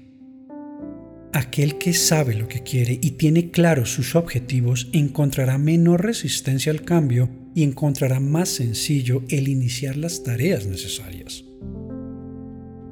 Aquel 1.33 1.79
que 1.79 1.93
sabe 1.93 2.35
lo 2.35 2.49
que 2.49 2.63
quiere 2.63 2.99
y 3.01 3.13
tiene 3.13 3.51
claros 3.51 3.93
sus 3.93 4.17
objetivos 4.17 4.89
encontrará 4.93 5.59
menor 5.59 6.05
resistencia 6.05 6.73
al 6.73 6.83
cambio 6.83 7.31
y 7.55 7.63
encontrará 7.63 8.19
más 8.19 8.49
sencillo 8.49 9.23
el 9.29 9.47
iniciar 9.49 9.97
las 9.97 10.25
tareas 10.25 10.67
necesarias. 10.67 11.45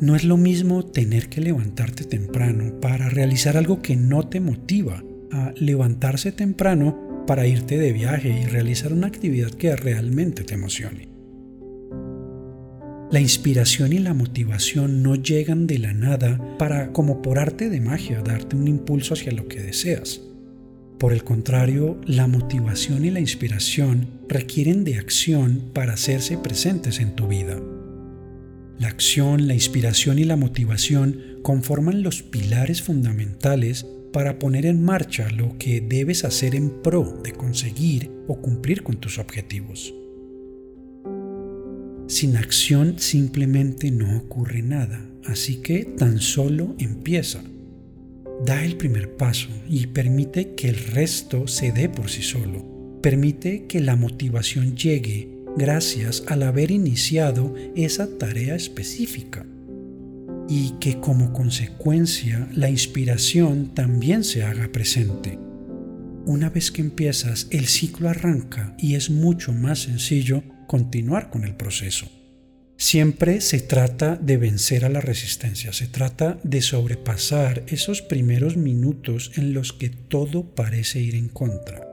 No 0.00 0.14
es 0.14 0.23
lo 0.23 0.37
mismo 0.37 0.87
tener 0.87 1.28
que 1.28 1.40
levantarte 1.40 2.04
temprano 2.04 2.78
para 2.80 3.09
realizar 3.09 3.57
algo 3.57 3.83
que 3.83 3.97
no 3.97 4.28
te 4.28 4.38
motiva 4.38 5.02
a 5.33 5.52
levantarse 5.57 6.30
temprano 6.30 7.25
para 7.26 7.49
irte 7.49 7.76
de 7.76 7.92
viaje 7.92 8.28
y 8.28 8.47
realizar 8.47 8.92
una 8.92 9.09
actividad 9.09 9.50
que 9.50 9.75
realmente 9.75 10.45
te 10.45 10.54
emocione. 10.54 11.08
La 13.11 13.21
inspiración 13.21 13.95
y 13.95 13.99
la 14.00 14.12
motivación 14.12 15.03
no 15.03 15.15
llegan 15.15 15.67
de 15.67 15.79
la 15.79 15.95
nada 15.95 16.38
para, 16.59 16.93
como 16.93 17.23
por 17.23 17.38
arte 17.38 17.71
de 17.71 17.81
magia, 17.81 18.21
darte 18.21 18.55
un 18.55 18.69
impulso 18.69 19.15
hacia 19.15 19.33
lo 19.33 19.49
que 19.49 19.62
deseas. 19.62 20.21
Por 20.99 21.15
el 21.15 21.25
contrario, 21.25 21.99
la 22.05 22.27
motivación 22.27 23.07
y 23.07 23.11
la 23.11 23.21
inspiración 23.21 24.09
requieren 24.29 24.85
de 24.85 24.99
acción 24.99 25.71
para 25.73 25.95
hacerse 25.95 26.37
presentes 26.37 27.00
en 27.00 27.17
tu 27.17 27.29
vida. 27.29 27.59
La 28.79 28.88
acción, 28.88 29.49
la 29.49 29.55
inspiración 29.55 30.19
y 30.19 30.25
la 30.25 30.37
motivación 30.37 31.41
conforman 31.43 32.03
los 32.03 32.23
pilares 32.23 32.83
fundamentales 32.83 33.87
para 34.12 34.38
poner 34.38 34.67
en 34.67 34.83
marcha 34.83 35.31
lo 35.31 35.57
que 35.57 35.81
debes 35.81 36.27
hacer 36.27 36.55
en 36.55 36.83
pro 36.83 37.23
de 37.25 37.33
conseguir 37.33 38.11
o 38.27 38.43
cumplir 38.43 38.83
con 38.83 38.99
tus 38.99 39.19
objetivos. 39.19 39.95
Sin 42.09 42.38
acción 42.38 42.95
simplemente 42.99 43.91
no 43.91 44.17
ocurre 44.17 44.62
nada, 44.62 44.99
así 45.27 45.57
que 45.57 45.85
tan 45.85 46.21
solo 46.21 46.75
empieza. 46.79 47.43
Da 48.47 48.65
el 48.65 48.79
primer 48.79 49.15
paso 49.17 49.49
y 49.69 49.88
permite 49.88 50.55
que 50.55 50.71
el 50.71 50.79
resto 50.87 51.47
se 51.47 51.71
dé 51.71 51.91
por 51.91 52.09
sí 52.09 52.23
solo. 52.23 52.65
Permite 53.03 53.67
que 53.67 53.81
la 53.81 53.95
motivación 53.95 54.75
llegue 54.75 55.29
gracias 55.59 56.25
al 56.29 56.45
haber 56.45 56.71
iniciado 56.71 57.55
esa 57.77 58.09
tarea 58.17 58.55
específica 58.55 59.45
y 60.49 60.71
que 60.81 61.00
como 61.00 61.35
consecuencia 61.35 62.49
la 62.55 62.71
inspiración 62.71 63.75
también 63.75 64.25
se 64.25 64.45
haga 64.45 64.73
presente. 64.73 65.38
Una 66.25 66.49
vez 66.49 66.71
que 66.71 66.81
empiezas, 66.81 67.49
el 67.50 67.67
ciclo 67.67 68.09
arranca 68.09 68.75
y 68.79 68.95
es 68.95 69.11
mucho 69.11 69.53
más 69.53 69.81
sencillo 69.81 70.43
continuar 70.69 71.31
con 71.31 71.43
el 71.43 71.57
proceso. 71.57 72.07
Siempre 72.77 73.41
se 73.41 73.59
trata 73.59 74.15
de 74.15 74.37
vencer 74.37 74.85
a 74.85 74.89
la 74.89 75.01
resistencia, 75.01 75.73
se 75.73 75.89
trata 75.89 76.39
de 76.45 76.63
sobrepasar 76.63 77.65
esos 77.67 78.03
primeros 78.03 78.57
minutos 78.57 79.33
en 79.35 79.53
los 79.53 79.73
que 79.73 79.89
todo 79.89 80.55
parece 80.55 81.01
ir 81.01 81.17
en 81.17 81.29
contra. 81.29 81.85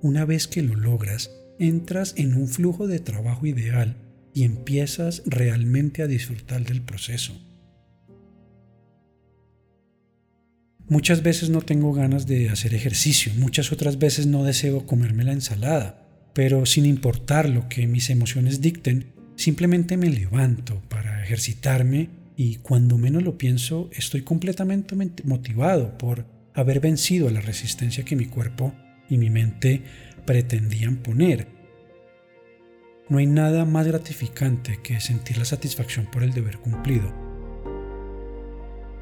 Una 0.00 0.24
vez 0.24 0.48
que 0.48 0.62
lo 0.62 0.74
logras, 0.74 1.30
entras 1.58 2.14
en 2.16 2.34
un 2.34 2.48
flujo 2.48 2.86
de 2.86 2.98
trabajo 2.98 3.44
ideal 3.44 3.96
y 4.32 4.44
empiezas 4.44 5.22
realmente 5.26 6.02
a 6.02 6.06
disfrutar 6.06 6.64
del 6.64 6.80
proceso. 6.80 7.38
Muchas 10.88 11.22
veces 11.22 11.50
no 11.50 11.60
tengo 11.60 11.92
ganas 11.92 12.26
de 12.26 12.48
hacer 12.48 12.74
ejercicio, 12.74 13.32
muchas 13.36 13.70
otras 13.70 13.98
veces 13.98 14.26
no 14.26 14.44
deseo 14.44 14.86
comerme 14.86 15.24
la 15.24 15.32
ensalada, 15.32 16.02
pero 16.32 16.66
sin 16.66 16.86
importar 16.86 17.48
lo 17.48 17.68
que 17.68 17.86
mis 17.86 18.10
emociones 18.10 18.60
dicten, 18.60 19.12
simplemente 19.36 19.96
me 19.96 20.08
levanto 20.08 20.80
para 20.88 21.22
ejercitarme 21.22 22.08
y 22.36 22.56
cuando 22.56 22.98
menos 22.98 23.22
lo 23.22 23.38
pienso 23.38 23.90
estoy 23.92 24.22
completamente 24.22 24.94
motivado 25.24 25.98
por 25.98 26.26
haber 26.54 26.80
vencido 26.80 27.30
la 27.30 27.40
resistencia 27.40 28.04
que 28.04 28.16
mi 28.16 28.26
cuerpo 28.26 28.74
y 29.08 29.18
mi 29.18 29.30
mente 29.30 29.82
pretendían 30.24 30.96
poner. 30.96 31.48
No 33.08 33.18
hay 33.18 33.26
nada 33.26 33.64
más 33.64 33.86
gratificante 33.86 34.80
que 34.82 35.00
sentir 35.00 35.36
la 35.38 35.44
satisfacción 35.44 36.06
por 36.10 36.22
el 36.22 36.32
deber 36.32 36.58
cumplido. 36.58 37.21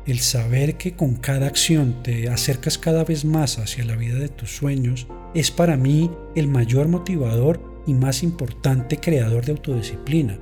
El 0.07 0.21
saber 0.21 0.77
que 0.77 0.95
con 0.95 1.15
cada 1.17 1.47
acción 1.47 2.03
te 2.03 2.29
acercas 2.31 2.79
cada 2.79 3.05
vez 3.05 3.25
más 3.25 3.59
hacia 3.59 3.85
la 3.85 3.97
vida 3.97 4.19
de 4.19 4.29
tus 4.29 4.57
sueños 4.57 5.07
es 5.35 5.51
para 5.51 5.77
mí 5.77 6.11
el 6.35 6.49
mayor 6.49 6.89
motivador 6.89 7.83
y 7.87 7.95
más 7.95 8.23
importante 8.23 8.99
creador 8.99 9.45
de 9.45 9.53
autodisciplina. 9.53 10.39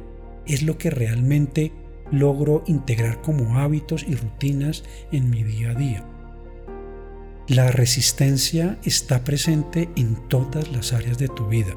Es 0.47 0.63
lo 0.63 0.79
que 0.79 0.91
realmente 0.91 1.73
logro 2.11 2.63
integrar 2.67 3.21
como 3.21 3.59
hábitos 3.59 4.05
y 4.09 4.15
rutinas 4.15 4.85
en 5.13 5.29
mi 5.29 5.43
día 5.43 5.71
a 5.71 5.75
día. 5.75 6.05
La 7.49 7.71
resistencia 7.71 8.79
está 8.85 9.25
presente 9.25 9.89
en 9.97 10.29
todas 10.29 10.71
las 10.71 10.93
áreas 10.93 11.19
de 11.19 11.29
tu 11.29 11.49
vida, 11.49 11.75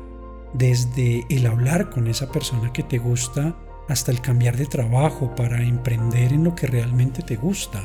desde 0.53 1.25
el 1.29 1.47
hablar 1.47 1.89
con 1.89 2.07
esa 2.07 2.31
persona 2.31 2.71
que 2.73 2.83
te 2.83 2.97
gusta 2.97 3.55
hasta 3.91 4.09
el 4.11 4.21
cambiar 4.21 4.55
de 4.55 4.65
trabajo 4.65 5.35
para 5.35 5.61
emprender 5.61 6.31
en 6.31 6.45
lo 6.45 6.55
que 6.55 6.65
realmente 6.65 7.21
te 7.23 7.35
gusta. 7.35 7.83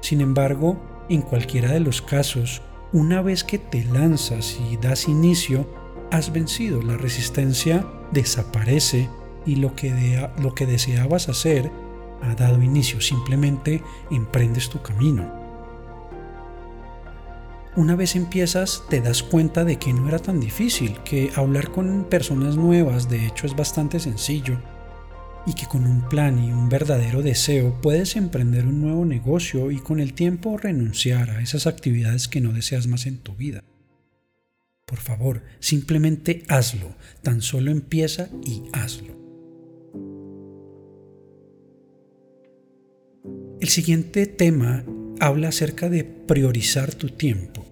Sin 0.00 0.20
embargo, 0.20 0.80
en 1.08 1.20
cualquiera 1.20 1.72
de 1.72 1.80
los 1.80 2.00
casos, 2.00 2.62
una 2.92 3.22
vez 3.22 3.42
que 3.42 3.58
te 3.58 3.84
lanzas 3.84 4.56
y 4.70 4.76
das 4.76 5.08
inicio, 5.08 5.68
has 6.12 6.32
vencido. 6.32 6.80
La 6.80 6.96
resistencia 6.96 7.84
desaparece 8.12 9.10
y 9.46 9.56
lo 9.56 9.74
que, 9.74 10.30
lo 10.40 10.54
que 10.54 10.64
deseabas 10.64 11.28
hacer 11.28 11.72
ha 12.22 12.36
dado 12.36 12.62
inicio, 12.62 13.00
simplemente 13.00 13.82
emprendes 14.12 14.68
tu 14.68 14.80
camino. 14.80 15.28
Una 17.74 17.96
vez 17.96 18.14
empiezas 18.14 18.84
te 18.88 19.00
das 19.00 19.24
cuenta 19.24 19.64
de 19.64 19.76
que 19.76 19.92
no 19.92 20.08
era 20.08 20.20
tan 20.20 20.38
difícil, 20.38 20.98
que 21.00 21.32
hablar 21.34 21.72
con 21.72 22.04
personas 22.04 22.56
nuevas 22.56 23.08
de 23.08 23.26
hecho 23.26 23.46
es 23.46 23.56
bastante 23.56 23.98
sencillo 23.98 24.58
y 25.48 25.54
que 25.54 25.66
con 25.66 25.86
un 25.86 26.06
plan 26.10 26.44
y 26.44 26.52
un 26.52 26.68
verdadero 26.68 27.22
deseo 27.22 27.80
puedes 27.80 28.16
emprender 28.16 28.66
un 28.66 28.82
nuevo 28.82 29.06
negocio 29.06 29.70
y 29.70 29.78
con 29.78 29.98
el 29.98 30.12
tiempo 30.12 30.58
renunciar 30.58 31.30
a 31.30 31.40
esas 31.40 31.66
actividades 31.66 32.28
que 32.28 32.42
no 32.42 32.52
deseas 32.52 32.86
más 32.86 33.06
en 33.06 33.16
tu 33.16 33.34
vida. 33.34 33.64
Por 34.84 34.98
favor, 34.98 35.42
simplemente 35.58 36.44
hazlo, 36.48 36.94
tan 37.22 37.40
solo 37.40 37.70
empieza 37.70 38.28
y 38.44 38.64
hazlo. 38.74 39.16
El 43.60 43.68
siguiente 43.68 44.26
tema 44.26 44.84
habla 45.18 45.48
acerca 45.48 45.88
de 45.88 46.04
priorizar 46.04 46.94
tu 46.94 47.08
tiempo. 47.08 47.64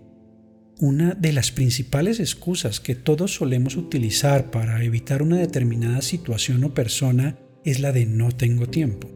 Una 0.78 1.14
de 1.14 1.32
las 1.32 1.52
principales 1.52 2.20
excusas 2.20 2.80
que 2.80 2.94
todos 2.94 3.34
solemos 3.34 3.76
utilizar 3.76 4.50
para 4.50 4.82
evitar 4.82 5.22
una 5.22 5.36
determinada 5.36 6.00
situación 6.00 6.64
o 6.64 6.74
persona 6.74 7.38
es 7.66 7.80
la 7.80 7.92
de 7.92 8.06
no 8.06 8.32
tengo 8.32 8.68
tiempo. 8.68 9.10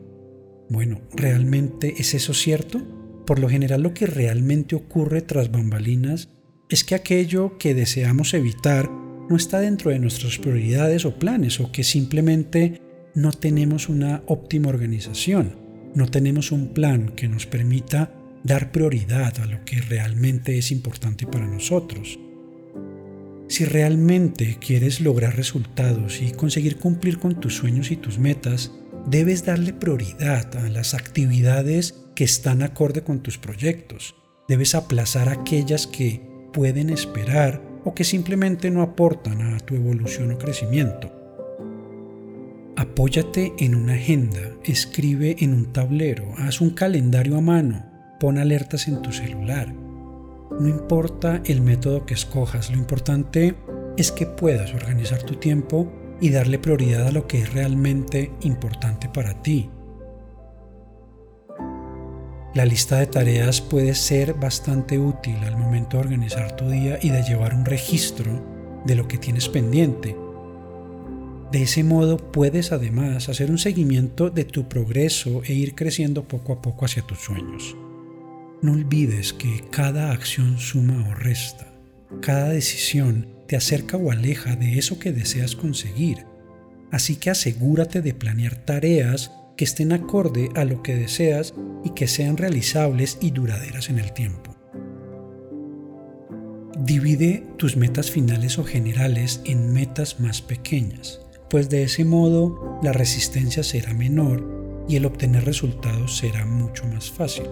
Bueno, 0.69 1.01
¿realmente 1.15 1.95
es 1.99 2.15
eso 2.15 2.35
cierto? 2.35 2.83
Por 3.27 3.39
lo 3.39 3.49
general 3.49 3.83
lo 3.83 3.95
que 3.95 4.07
realmente 4.07 4.77
ocurre 4.77 5.23
tras 5.23 5.51
bambalinas 5.51 6.29
es 6.69 6.85
que 6.85 6.95
aquello 6.95 7.57
que 7.59 7.75
deseamos 7.75 8.35
evitar 8.35 8.91
no 8.91 9.37
está 9.37 9.61
dentro 9.61 9.91
de 9.91 9.99
nuestras 9.99 10.39
prioridades 10.39 11.05
o 11.05 11.19
planes 11.19 11.61
o 11.61 11.73
que 11.73 11.85
simplemente 11.85 12.81
no 13.15 13.33
tenemos 13.33 13.89
una 13.89 14.23
óptima 14.27 14.69
organización 14.69 15.71
no 15.95 16.09
tenemos 16.09 16.53
un 16.53 16.69
plan 16.69 17.11
que 17.17 17.29
nos 17.29 17.47
permita 17.47 18.13
dar 18.45 18.73
prioridad 18.73 19.39
a 19.41 19.47
lo 19.47 19.65
que 19.65 19.81
realmente 19.81 20.57
es 20.57 20.71
importante 20.71 21.27
para 21.27 21.47
nosotros. 21.47 22.19
Si 23.51 23.65
realmente 23.65 24.59
quieres 24.61 25.01
lograr 25.01 25.35
resultados 25.35 26.23
y 26.23 26.31
conseguir 26.31 26.77
cumplir 26.77 27.19
con 27.19 27.41
tus 27.41 27.57
sueños 27.57 27.91
y 27.91 27.97
tus 27.97 28.17
metas, 28.17 28.71
debes 29.09 29.45
darle 29.45 29.73
prioridad 29.73 30.55
a 30.57 30.69
las 30.69 30.95
actividades 30.95 31.97
que 32.15 32.23
están 32.23 32.63
acorde 32.63 33.03
con 33.03 33.25
tus 33.25 33.39
proyectos. 33.39 34.15
Debes 34.47 34.77
aplazar 34.77 35.29
aquellas 35.29 35.89
que 35.89 36.23
pueden 36.53 36.91
esperar 36.91 37.61
o 37.85 37.93
que 37.93 38.05
simplemente 38.05 38.71
no 38.71 38.83
aportan 38.83 39.41
a 39.41 39.59
tu 39.59 39.75
evolución 39.75 40.31
o 40.31 40.39
crecimiento. 40.39 41.11
Apóyate 42.77 43.53
en 43.59 43.75
una 43.75 43.95
agenda, 43.95 44.43
escribe 44.63 45.35
en 45.41 45.55
un 45.55 45.73
tablero, 45.73 46.35
haz 46.37 46.61
un 46.61 46.71
calendario 46.71 47.37
a 47.37 47.41
mano, 47.41 47.85
pon 48.21 48.39
alertas 48.39 48.87
en 48.87 49.03
tu 49.03 49.11
celular. 49.11 49.90
No 50.61 50.69
importa 50.69 51.43
el 51.47 51.61
método 51.61 52.07
que 52.07 52.15
escojas, 52.15 52.71
lo 52.71 52.77
importante 52.77 53.57
es 53.97 54.13
que 54.13 54.27
puedas 54.27 54.73
organizar 54.75 55.23
tu 55.25 55.35
tiempo 55.35 55.91
y 56.21 56.31
darle 56.31 56.59
prioridad 56.59 57.09
a 57.09 57.13
lo 57.13 57.27
que 57.27 57.41
es 57.41 57.53
realmente 57.53 58.31
importante 58.43 59.09
para 59.09 59.43
ti. 59.43 59.69
La 62.55 62.65
lista 62.65 62.99
de 62.99 63.07
tareas 63.07 63.61
puede 63.61 63.95
ser 63.95 64.35
bastante 64.35 64.99
útil 64.99 65.37
al 65.39 65.57
momento 65.57 65.97
de 65.97 66.05
organizar 66.05 66.55
tu 66.57 66.69
día 66.69 66.99
y 67.01 67.11
de 67.11 67.23
llevar 67.23 67.55
un 67.55 67.65
registro 67.65 68.81
de 68.85 68.95
lo 68.95 69.09
que 69.09 69.19
tienes 69.19 69.49
pendiente 69.49 70.17
de 71.51 71.63
ese 71.63 71.83
modo 71.83 72.17
puedes 72.17 72.71
además 72.71 73.29
hacer 73.29 73.51
un 73.51 73.59
seguimiento 73.59 74.31
de 74.31 74.45
tu 74.45 74.69
progreso 74.69 75.43
e 75.45 75.53
ir 75.53 75.75
creciendo 75.75 76.23
poco 76.23 76.53
a 76.53 76.63
poco 76.63 76.85
hacia 76.85 77.03
tus 77.03 77.19
sueños. 77.19 77.75
No 78.63 78.73
olvides 78.73 79.33
que 79.33 79.65
cada 79.71 80.13
acción 80.13 80.59
suma 80.59 81.09
o 81.09 81.15
resta. 81.15 81.73
Cada 82.21 82.51
decisión 82.51 83.29
te 83.47 83.57
acerca 83.57 83.97
o 83.97 84.11
aleja 84.11 84.57
de 84.57 84.79
eso 84.79 84.99
que 84.99 85.13
deseas 85.13 85.57
conseguir. 85.57 86.27
Así 86.91 87.17
que 87.17 87.31
asegúrate 87.31 88.03
de 88.03 88.15
planear 88.15 88.57
tareas 88.57 89.33
que 89.57 89.65
estén 89.65 89.93
acorde 89.93 90.49
a 90.55 90.65
lo 90.65 90.83
que 90.83 90.97
deseas 90.97 91.55
y 91.85 91.91
que 91.91 92.09
sean 92.09 92.37
realizables 92.37 93.19
y 93.21 93.31
duraderas 93.31 93.89
en 93.91 93.99
el 93.99 94.13
tiempo. 94.13 94.57
Divide 96.79 97.47
tus 97.57 97.77
metas 97.77 98.11
finales 98.11 98.59
o 98.59 98.65
generales 98.65 99.41
en 99.45 99.73
metas 99.73 100.19
más 100.19 100.43
pequeñas 100.43 101.21
pues 101.51 101.69
de 101.69 101.83
ese 101.83 102.05
modo 102.05 102.79
la 102.83 102.93
resistencia 102.93 103.63
será 103.63 103.93
menor 103.93 104.85
y 104.89 104.97
el 104.97 105.05
obtener 105.05 105.45
resultados 105.45 106.17
será 106.17 106.47
mucho 106.47 106.87
más 106.87 107.11
fácil. 107.11 107.45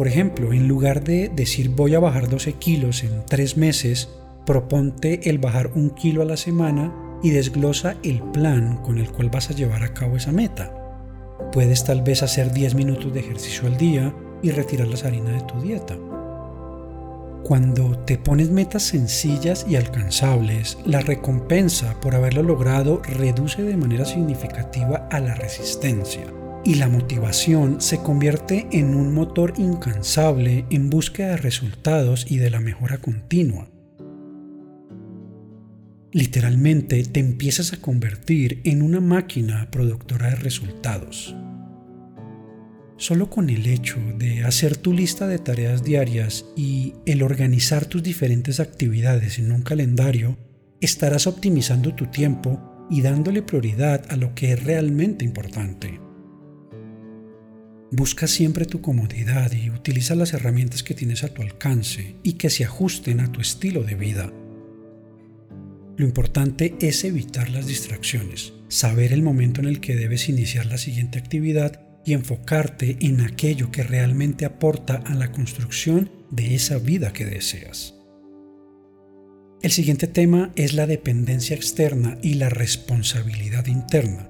Por 0.00 0.08
ejemplo, 0.08 0.54
en 0.54 0.66
lugar 0.66 1.04
de 1.04 1.28
decir 1.28 1.68
voy 1.68 1.94
a 1.94 2.00
bajar 2.00 2.30
12 2.30 2.54
kilos 2.54 3.04
en 3.04 3.22
3 3.26 3.58
meses, 3.58 4.08
proponte 4.46 5.28
el 5.28 5.36
bajar 5.36 5.72
un 5.74 5.90
kilo 5.90 6.22
a 6.22 6.24
la 6.24 6.38
semana 6.38 6.90
y 7.22 7.28
desglosa 7.32 7.96
el 8.02 8.22
plan 8.22 8.78
con 8.78 8.96
el 8.96 9.10
cual 9.12 9.28
vas 9.28 9.50
a 9.50 9.52
llevar 9.52 9.82
a 9.82 9.92
cabo 9.92 10.16
esa 10.16 10.32
meta. 10.32 10.72
Puedes 11.52 11.84
tal 11.84 12.00
vez 12.00 12.22
hacer 12.22 12.50
10 12.50 12.76
minutos 12.76 13.12
de 13.12 13.20
ejercicio 13.20 13.68
al 13.68 13.76
día 13.76 14.14
y 14.40 14.52
retirar 14.52 14.88
las 14.88 15.04
harinas 15.04 15.34
de 15.34 15.46
tu 15.46 15.60
dieta. 15.60 15.98
Cuando 17.44 17.98
te 17.98 18.16
pones 18.16 18.48
metas 18.48 18.84
sencillas 18.84 19.66
y 19.68 19.76
alcanzables, 19.76 20.78
la 20.86 21.02
recompensa 21.02 22.00
por 22.00 22.14
haberlo 22.14 22.42
logrado 22.42 23.02
reduce 23.04 23.62
de 23.62 23.76
manera 23.76 24.06
significativa 24.06 25.08
a 25.10 25.20
la 25.20 25.34
resistencia 25.34 26.39
y 26.64 26.74
la 26.74 26.88
motivación 26.88 27.80
se 27.80 27.98
convierte 27.98 28.66
en 28.72 28.94
un 28.94 29.14
motor 29.14 29.54
incansable 29.56 30.66
en 30.70 30.90
búsqueda 30.90 31.30
de 31.30 31.36
resultados 31.38 32.26
y 32.30 32.38
de 32.38 32.50
la 32.50 32.60
mejora 32.60 32.98
continua. 32.98 33.68
Literalmente 36.12 37.02
te 37.04 37.20
empiezas 37.20 37.72
a 37.72 37.80
convertir 37.80 38.60
en 38.64 38.82
una 38.82 39.00
máquina 39.00 39.70
productora 39.70 40.30
de 40.30 40.36
resultados. 40.36 41.36
Solo 42.96 43.30
con 43.30 43.48
el 43.48 43.66
hecho 43.66 43.96
de 44.18 44.44
hacer 44.44 44.76
tu 44.76 44.92
lista 44.92 45.26
de 45.26 45.38
tareas 45.38 45.82
diarias 45.82 46.44
y 46.56 46.94
el 47.06 47.22
organizar 47.22 47.86
tus 47.86 48.02
diferentes 48.02 48.60
actividades 48.60 49.38
en 49.38 49.52
un 49.52 49.62
calendario, 49.62 50.36
estarás 50.80 51.26
optimizando 51.26 51.94
tu 51.94 52.06
tiempo 52.06 52.86
y 52.90 53.00
dándole 53.00 53.42
prioridad 53.42 54.04
a 54.10 54.16
lo 54.16 54.34
que 54.34 54.52
es 54.52 54.64
realmente 54.64 55.24
importante. 55.24 56.09
Busca 57.92 58.28
siempre 58.28 58.66
tu 58.66 58.80
comodidad 58.80 59.50
y 59.52 59.68
utiliza 59.68 60.14
las 60.14 60.32
herramientas 60.32 60.84
que 60.84 60.94
tienes 60.94 61.24
a 61.24 61.28
tu 61.28 61.42
alcance 61.42 62.14
y 62.22 62.34
que 62.34 62.48
se 62.48 62.64
ajusten 62.64 63.18
a 63.18 63.32
tu 63.32 63.40
estilo 63.40 63.82
de 63.82 63.96
vida. 63.96 64.32
Lo 65.96 66.06
importante 66.06 66.76
es 66.80 67.02
evitar 67.04 67.50
las 67.50 67.66
distracciones, 67.66 68.52
saber 68.68 69.12
el 69.12 69.22
momento 69.22 69.60
en 69.60 69.66
el 69.66 69.80
que 69.80 69.96
debes 69.96 70.28
iniciar 70.28 70.66
la 70.66 70.78
siguiente 70.78 71.18
actividad 71.18 71.82
y 72.06 72.12
enfocarte 72.12 72.96
en 73.00 73.20
aquello 73.22 73.72
que 73.72 73.82
realmente 73.82 74.44
aporta 74.44 74.94
a 74.94 75.14
la 75.14 75.32
construcción 75.32 76.10
de 76.30 76.54
esa 76.54 76.78
vida 76.78 77.12
que 77.12 77.26
deseas. 77.26 77.94
El 79.62 79.72
siguiente 79.72 80.06
tema 80.06 80.52
es 80.54 80.72
la 80.72 80.86
dependencia 80.86 81.54
externa 81.54 82.18
y 82.22 82.34
la 82.34 82.48
responsabilidad 82.48 83.66
interna. 83.66 84.29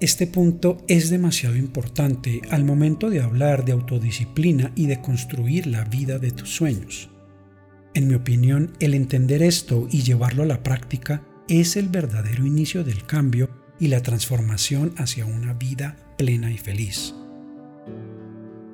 Este 0.00 0.28
punto 0.28 0.78
es 0.86 1.10
demasiado 1.10 1.56
importante 1.56 2.40
al 2.50 2.64
momento 2.64 3.10
de 3.10 3.20
hablar 3.20 3.64
de 3.64 3.72
autodisciplina 3.72 4.70
y 4.76 4.86
de 4.86 5.00
construir 5.00 5.66
la 5.66 5.82
vida 5.84 6.20
de 6.20 6.30
tus 6.30 6.50
sueños. 6.50 7.10
En 7.94 8.06
mi 8.06 8.14
opinión, 8.14 8.74
el 8.78 8.94
entender 8.94 9.42
esto 9.42 9.88
y 9.90 10.04
llevarlo 10.04 10.44
a 10.44 10.46
la 10.46 10.62
práctica 10.62 11.26
es 11.48 11.76
el 11.76 11.88
verdadero 11.88 12.46
inicio 12.46 12.84
del 12.84 13.06
cambio 13.06 13.50
y 13.80 13.88
la 13.88 14.00
transformación 14.00 14.92
hacia 14.98 15.26
una 15.26 15.54
vida 15.54 15.96
plena 16.16 16.52
y 16.52 16.58
feliz. 16.58 17.12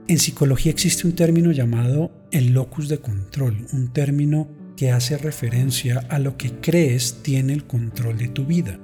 En 0.08 0.18
psicología 0.18 0.72
existe 0.72 1.06
un 1.06 1.14
término 1.14 1.52
llamado 1.52 2.12
el 2.32 2.52
locus 2.52 2.90
de 2.90 2.98
control, 2.98 3.66
un 3.72 3.94
término 3.94 4.46
que 4.76 4.90
hace 4.90 5.16
referencia 5.16 6.00
a 6.10 6.18
lo 6.18 6.36
que 6.36 6.50
crees 6.60 7.22
tiene 7.22 7.54
el 7.54 7.64
control 7.64 8.18
de 8.18 8.28
tu 8.28 8.44
vida. 8.44 8.78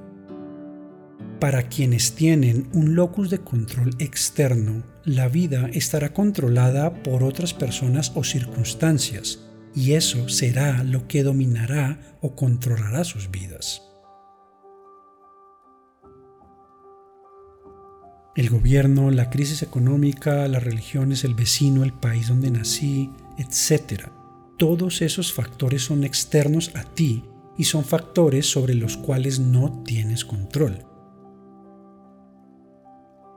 Para 1.40 1.68
quienes 1.68 2.14
tienen 2.14 2.68
un 2.74 2.94
locus 2.94 3.30
de 3.30 3.38
control 3.38 3.92
externo, 3.98 4.82
la 5.06 5.26
vida 5.28 5.70
estará 5.72 6.12
controlada 6.12 7.02
por 7.02 7.22
otras 7.22 7.54
personas 7.54 8.12
o 8.14 8.24
circunstancias, 8.24 9.40
y 9.74 9.92
eso 9.92 10.28
será 10.28 10.84
lo 10.84 11.08
que 11.08 11.22
dominará 11.22 12.18
o 12.20 12.36
controlará 12.36 13.04
sus 13.04 13.30
vidas. 13.30 13.80
El 18.36 18.50
gobierno, 18.50 19.10
la 19.10 19.30
crisis 19.30 19.62
económica, 19.62 20.46
las 20.46 20.62
religiones, 20.62 21.24
el 21.24 21.34
vecino, 21.34 21.84
el 21.84 21.94
país 21.94 22.28
donde 22.28 22.50
nací, 22.50 23.10
etc. 23.38 24.08
Todos 24.58 25.00
esos 25.00 25.32
factores 25.32 25.82
son 25.84 26.04
externos 26.04 26.70
a 26.74 26.84
ti 26.84 27.24
y 27.56 27.64
son 27.64 27.82
factores 27.82 28.44
sobre 28.44 28.74
los 28.74 28.98
cuales 28.98 29.40
no 29.40 29.82
tienes 29.84 30.26
control. 30.26 30.89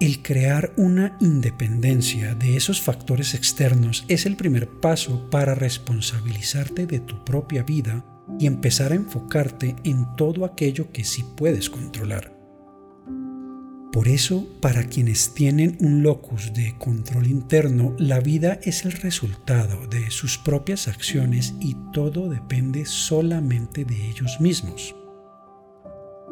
El 0.04 0.22
crear 0.22 0.74
una 0.76 1.16
independencia 1.22 2.36
de 2.36 2.58
esos 2.58 2.82
factores 2.82 3.34
externos 3.36 4.04
es 4.10 4.26
el 4.26 4.36
primer 4.36 4.68
paso 4.68 5.30
para 5.30 5.56
responsabilizarte 5.56 6.86
de 6.86 7.00
tu 7.00 7.24
propia 7.24 7.64
vida 7.64 8.04
y 8.38 8.46
empezar 8.46 8.92
a 8.92 8.96
enfocarte 8.96 9.78
en 9.86 10.14
todo 10.18 10.44
aquello 10.44 10.92
que 10.92 11.06
sí 11.06 11.24
puedes 11.38 11.70
controlar. 11.70 12.38
Por 13.94 14.10
eso, 14.10 14.46
para 14.60 14.88
quienes 14.88 15.34
tienen 15.34 15.78
un 15.80 16.04
locus 16.04 16.54
de 16.54 16.78
control 16.78 17.28
interno, 17.28 17.96
la 17.98 18.20
vida 18.20 18.60
es 18.62 18.84
el 18.84 18.92
resultado 18.92 19.88
de 19.88 20.12
sus 20.12 20.38
propias 20.38 20.90
acciones 20.90 21.54
y 21.62 21.78
todo 21.94 22.28
depende 22.28 22.86
solamente 22.86 23.86
de 23.86 24.10
ellos 24.10 24.42
mismos. 24.42 24.94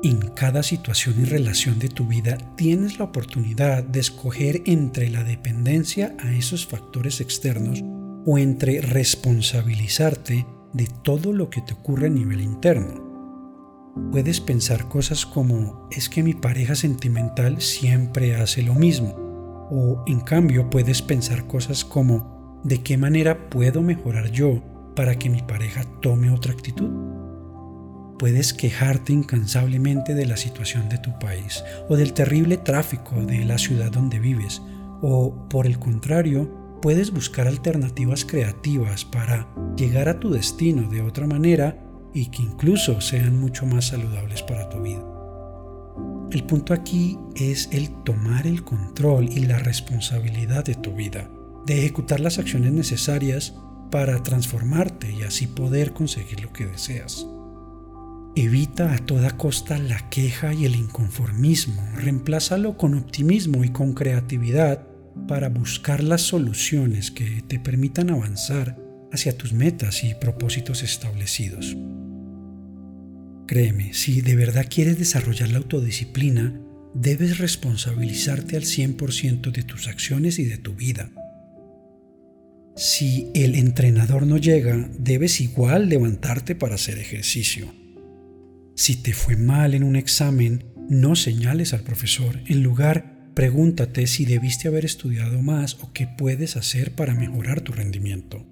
En 0.04 0.20
cada 0.30 0.64
situación 0.64 1.22
y 1.22 1.26
relación 1.26 1.78
de 1.78 1.88
tu 1.88 2.08
vida 2.08 2.36
tienes 2.56 2.98
la 2.98 3.06
oportunidad 3.06 3.84
de 3.84 4.00
escoger 4.00 4.64
entre 4.66 5.12
la 5.12 5.24
dependencia 5.24 6.16
a 6.18 6.34
esos 6.34 6.66
factores 6.66 7.22
externos 7.22 7.84
o 8.26 8.40
entre 8.40 8.82
responsabilizarte 8.82 10.48
de 10.74 10.88
todo 11.04 11.34
lo 11.34 11.52
que 11.52 11.62
te 11.62 11.74
ocurre 11.74 12.08
a 12.08 12.10
nivel 12.10 12.42
interno. 12.42 13.12
Puedes 14.12 14.42
pensar 14.42 14.88
cosas 14.88 15.24
como 15.24 15.88
es 15.92 16.10
que 16.10 16.24
mi 16.24 16.34
pareja 16.34 16.74
sentimental 16.74 17.62
siempre 17.62 18.36
hace 18.36 18.64
lo 18.64 18.74
mismo 18.74 19.68
o 19.70 20.04
en 20.08 20.22
cambio 20.22 20.68
puedes 20.72 21.04
pensar 21.04 21.46
cosas 21.46 21.86
como 21.86 22.60
de 22.64 22.82
qué 22.82 22.98
manera 22.98 23.50
puedo 23.52 23.84
mejorar 23.84 24.32
yo 24.32 24.64
para 24.96 25.20
que 25.20 25.30
mi 25.30 25.44
pareja 25.44 25.84
tome 26.02 26.32
otra 26.32 26.54
actitud. 26.54 27.11
Puedes 28.22 28.54
quejarte 28.54 29.14
incansablemente 29.14 30.14
de 30.14 30.28
la 30.28 30.38
situación 30.38 30.90
de 30.90 31.00
tu 31.00 31.18
país 31.18 31.64
o 31.90 31.98
del 31.98 32.14
terrible 32.14 32.58
tráfico 32.58 33.16
de 33.26 33.44
la 33.46 33.58
ciudad 33.58 33.90
donde 33.90 34.20
vives, 34.20 34.62
o 35.02 35.48
por 35.50 35.66
el 35.66 35.80
contrario, 35.80 36.78
puedes 36.84 37.12
buscar 37.12 37.48
alternativas 37.48 38.24
creativas 38.24 39.06
para 39.06 39.48
llegar 39.76 40.08
a 40.08 40.20
tu 40.20 40.30
destino 40.30 40.88
de 40.88 41.02
otra 41.02 41.26
manera 41.26 41.84
y 42.14 42.28
que 42.28 42.44
incluso 42.44 43.02
sean 43.02 43.40
mucho 43.40 43.66
más 43.66 43.88
saludables 43.88 44.44
para 44.44 44.70
tu 44.70 44.84
vida. 44.84 45.04
El 46.30 46.44
punto 46.44 46.76
aquí 46.76 47.18
es 47.36 47.70
el 47.72 47.90
tomar 48.04 48.46
el 48.46 48.64
control 48.64 49.30
y 49.32 49.48
la 49.48 49.58
responsabilidad 49.58 50.64
de 50.64 50.76
tu 50.76 50.94
vida, 50.94 51.28
de 51.66 51.80
ejecutar 51.80 52.20
las 52.20 52.38
acciones 52.38 52.72
necesarias 52.72 53.56
para 53.90 54.22
transformarte 54.22 55.12
y 55.12 55.24
así 55.24 55.48
poder 55.48 55.94
conseguir 55.94 56.42
lo 56.42 56.54
que 56.54 56.68
deseas. 56.68 57.26
Evita 58.36 58.94
a 58.94 58.98
toda 58.98 59.32
costa 59.32 59.78
la 59.78 60.10
queja 60.10 60.54
y 60.54 60.64
el 60.64 60.76
inconformismo, 60.76 61.84
reemplázalo 61.96 62.78
con 62.78 62.94
optimismo 62.94 63.66
y 63.66 63.70
con 63.70 63.94
creatividad 63.94 64.88
para 65.28 65.50
buscar 65.50 66.02
las 66.02 66.22
soluciones 66.22 67.12
que 67.12 67.44
te 67.46 67.60
permitan 67.60 68.10
avanzar 68.10 68.78
hacia 69.12 69.38
tus 69.38 69.52
metas 69.52 70.06
y 70.06 70.16
propósitos 70.16 70.82
establecidos. 70.82 71.76
Créeme, 73.48 73.94
si 73.94 74.22
de 74.22 74.38
verdad 74.38 74.66
quieres 74.70 74.98
desarrollar 74.98 75.50
la 75.50 75.58
autodisciplina, 75.58 76.58
debes 76.94 77.38
responsabilizarte 77.38 78.56
al 78.56 78.64
100% 78.64 79.52
de 79.52 79.64
tus 79.64 79.90
acciones 79.90 80.40
y 80.40 80.46
de 80.46 80.58
tu 80.58 80.74
vida. 80.74 81.12
Si 82.78 83.30
el 83.36 83.56
entrenador 83.56 84.26
no 84.26 84.38
llega, 84.38 84.90
debes 84.98 85.42
igual 85.42 85.90
levantarte 85.90 86.56
para 86.56 86.76
hacer 86.76 86.98
ejercicio. 86.98 87.81
Si 88.82 88.96
te 88.96 89.14
fue 89.14 89.36
mal 89.36 89.76
en 89.76 89.84
un 89.84 89.96
examen, 89.96 90.66
no 90.90 91.16
señales 91.16 91.72
al 91.76 91.82
profesor. 91.82 92.42
En 92.48 92.64
lugar, 92.64 93.30
pregúntate 93.36 94.08
si 94.08 94.26
debiste 94.26 94.68
haber 94.68 94.86
estudiado 94.86 95.40
más 95.44 95.76
o 95.82 95.94
qué 95.94 96.08
puedes 96.08 96.56
hacer 96.56 96.96
para 96.96 97.14
mejorar 97.14 97.62
tu 97.62 97.74
rendimiento. 97.74 98.44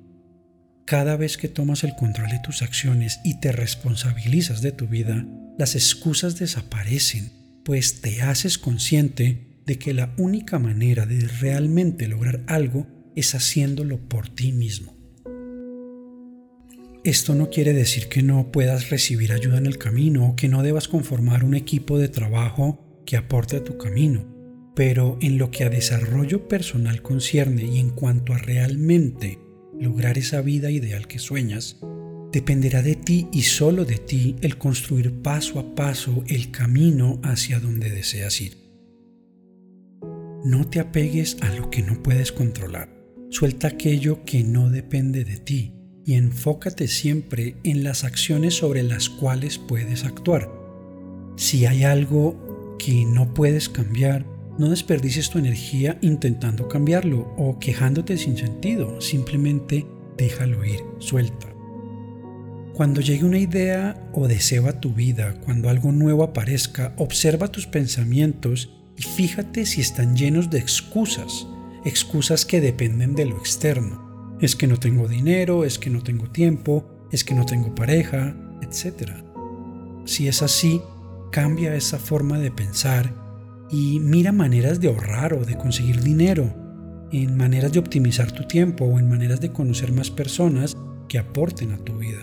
Cada 0.85 1.17
vez 1.17 1.35
que 1.35 1.47
tomas 1.47 1.83
el 1.83 1.95
control 1.95 2.29
de 2.29 2.41
tus 2.43 2.61
acciones 2.61 3.19
y 3.23 3.39
te 3.39 3.51
responsabilizas 3.51 4.61
de 4.61 4.71
tu 4.71 4.85
vida, 4.85 5.25
las 5.57 5.73
excusas 5.73 6.37
desaparecen, 6.37 7.31
pues 7.65 8.01
te 8.01 8.21
haces 8.21 8.59
consciente 8.59 9.63
de 9.65 9.79
que 9.79 9.95
la 9.95 10.13
única 10.19 10.59
manera 10.59 11.07
de 11.07 11.21
realmente 11.21 12.07
lograr 12.07 12.43
algo 12.45 12.85
es 13.15 13.33
haciéndolo 13.33 14.07
por 14.07 14.29
ti 14.29 14.51
mismo. 14.51 14.98
Esto 17.05 17.33
no 17.33 17.49
quiere 17.49 17.73
decir 17.73 18.09
que 18.09 18.21
no 18.21 18.51
puedas 18.51 18.89
recibir 18.89 19.31
ayuda 19.31 19.57
en 19.57 19.65
el 19.65 19.77
camino 19.77 20.27
o 20.27 20.35
que 20.35 20.49
no 20.49 20.63
debas 20.63 20.89
conformar 20.89 21.45
un 21.45 21.55
equipo 21.55 21.97
de 21.97 22.09
trabajo 22.09 23.01
que 23.05 23.15
aporte 23.15 23.55
a 23.55 23.63
tu 23.63 23.77
camino, 23.77 24.25
pero 24.75 25.17
en 25.21 25.37
lo 25.37 25.49
que 25.49 25.63
a 25.63 25.69
desarrollo 25.69 26.49
personal 26.49 27.01
concierne 27.01 27.63
y 27.63 27.79
en 27.79 27.91
cuanto 27.91 28.33
a 28.33 28.37
realmente 28.37 29.39
lograr 29.79 30.17
esa 30.17 30.41
vida 30.41 30.71
ideal 30.71 31.07
que 31.07 31.19
sueñas, 31.19 31.79
dependerá 32.33 32.81
de 32.81 32.95
ti 32.95 33.29
y 33.31 33.43
solo 33.43 33.85
de 33.85 33.95
ti 33.95 34.35
el 34.41 34.57
construir 34.57 35.21
paso 35.21 35.57
a 35.59 35.75
paso 35.75 36.25
el 36.27 36.51
camino 36.51 37.21
hacia 37.23 37.61
donde 37.61 37.89
deseas 37.89 38.41
ir. 38.41 38.57
No 40.43 40.67
te 40.69 40.81
apegues 40.81 41.37
a 41.39 41.49
lo 41.55 41.69
que 41.69 41.81
no 41.81 42.03
puedes 42.03 42.33
controlar. 42.33 42.93
Suelta 43.29 43.69
aquello 43.69 44.25
que 44.25 44.43
no 44.43 44.69
depende 44.69 45.23
de 45.23 45.37
ti 45.37 45.78
y 46.09 46.15
enfócate 46.15 46.87
siempre 46.87 47.57
en 47.63 47.83
las 47.83 48.03
acciones 48.03 48.55
sobre 48.55 48.81
las 48.81 49.09
cuales 49.09 49.59
puedes 49.59 50.05
actuar. 50.05 50.51
Si 51.35 51.67
hay 51.67 51.83
algo 51.83 52.75
que 52.79 53.05
no 53.05 53.35
puedes 53.35 53.69
cambiar, 53.69 54.25
no 54.57 54.71
desperdicies 54.71 55.29
tu 55.29 55.37
energía 55.37 55.99
intentando 56.01 56.67
cambiarlo 56.67 57.31
o 57.37 57.59
quejándote 57.59 58.17
sin 58.17 58.37
sentido, 58.37 58.99
simplemente 59.01 59.85
déjalo 60.17 60.65
ir, 60.65 60.79
suelta. 60.97 61.53
Cuando 62.73 63.01
llegue 63.01 63.25
una 63.25 63.37
idea 63.37 64.09
o 64.11 64.27
deseo 64.27 64.67
a 64.67 64.81
tu 64.81 64.95
vida, 64.95 65.35
cuando 65.41 65.69
algo 65.69 65.91
nuevo 65.91 66.23
aparezca, 66.23 66.95
observa 66.97 67.49
tus 67.49 67.67
pensamientos 67.67 68.71
y 68.97 69.03
fíjate 69.03 69.67
si 69.67 69.81
están 69.81 70.17
llenos 70.17 70.49
de 70.49 70.57
excusas, 70.57 71.45
excusas 71.85 72.47
que 72.47 72.61
dependen 72.61 73.13
de 73.13 73.27
lo 73.27 73.37
externo 73.37 74.08
es 74.41 74.55
que 74.55 74.67
no 74.67 74.77
tengo 74.77 75.07
dinero, 75.07 75.65
es 75.65 75.79
que 75.79 75.89
no 75.89 76.01
tengo 76.01 76.29
tiempo, 76.29 77.07
es 77.11 77.23
que 77.23 77.33
no 77.33 77.45
tengo 77.45 77.75
pareja, 77.75 78.35
etc. 78.61 79.11
Si 80.05 80.27
es 80.27 80.41
así, 80.41 80.81
cambia 81.31 81.75
esa 81.75 81.99
forma 81.99 82.39
de 82.39 82.51
pensar 82.51 83.13
y 83.69 83.99
mira 83.99 84.31
maneras 84.31 84.79
de 84.79 84.87
ahorrar 84.87 85.33
o 85.33 85.45
de 85.45 85.57
conseguir 85.57 86.01
dinero, 86.01 86.53
en 87.11 87.37
maneras 87.37 87.71
de 87.71 87.79
optimizar 87.79 88.31
tu 88.31 88.47
tiempo 88.47 88.85
o 88.85 88.99
en 88.99 89.09
maneras 89.09 89.41
de 89.41 89.51
conocer 89.51 89.91
más 89.91 90.11
personas 90.11 90.77
que 91.07 91.19
aporten 91.19 91.71
a 91.71 91.77
tu 91.77 91.97
vida. 91.97 92.21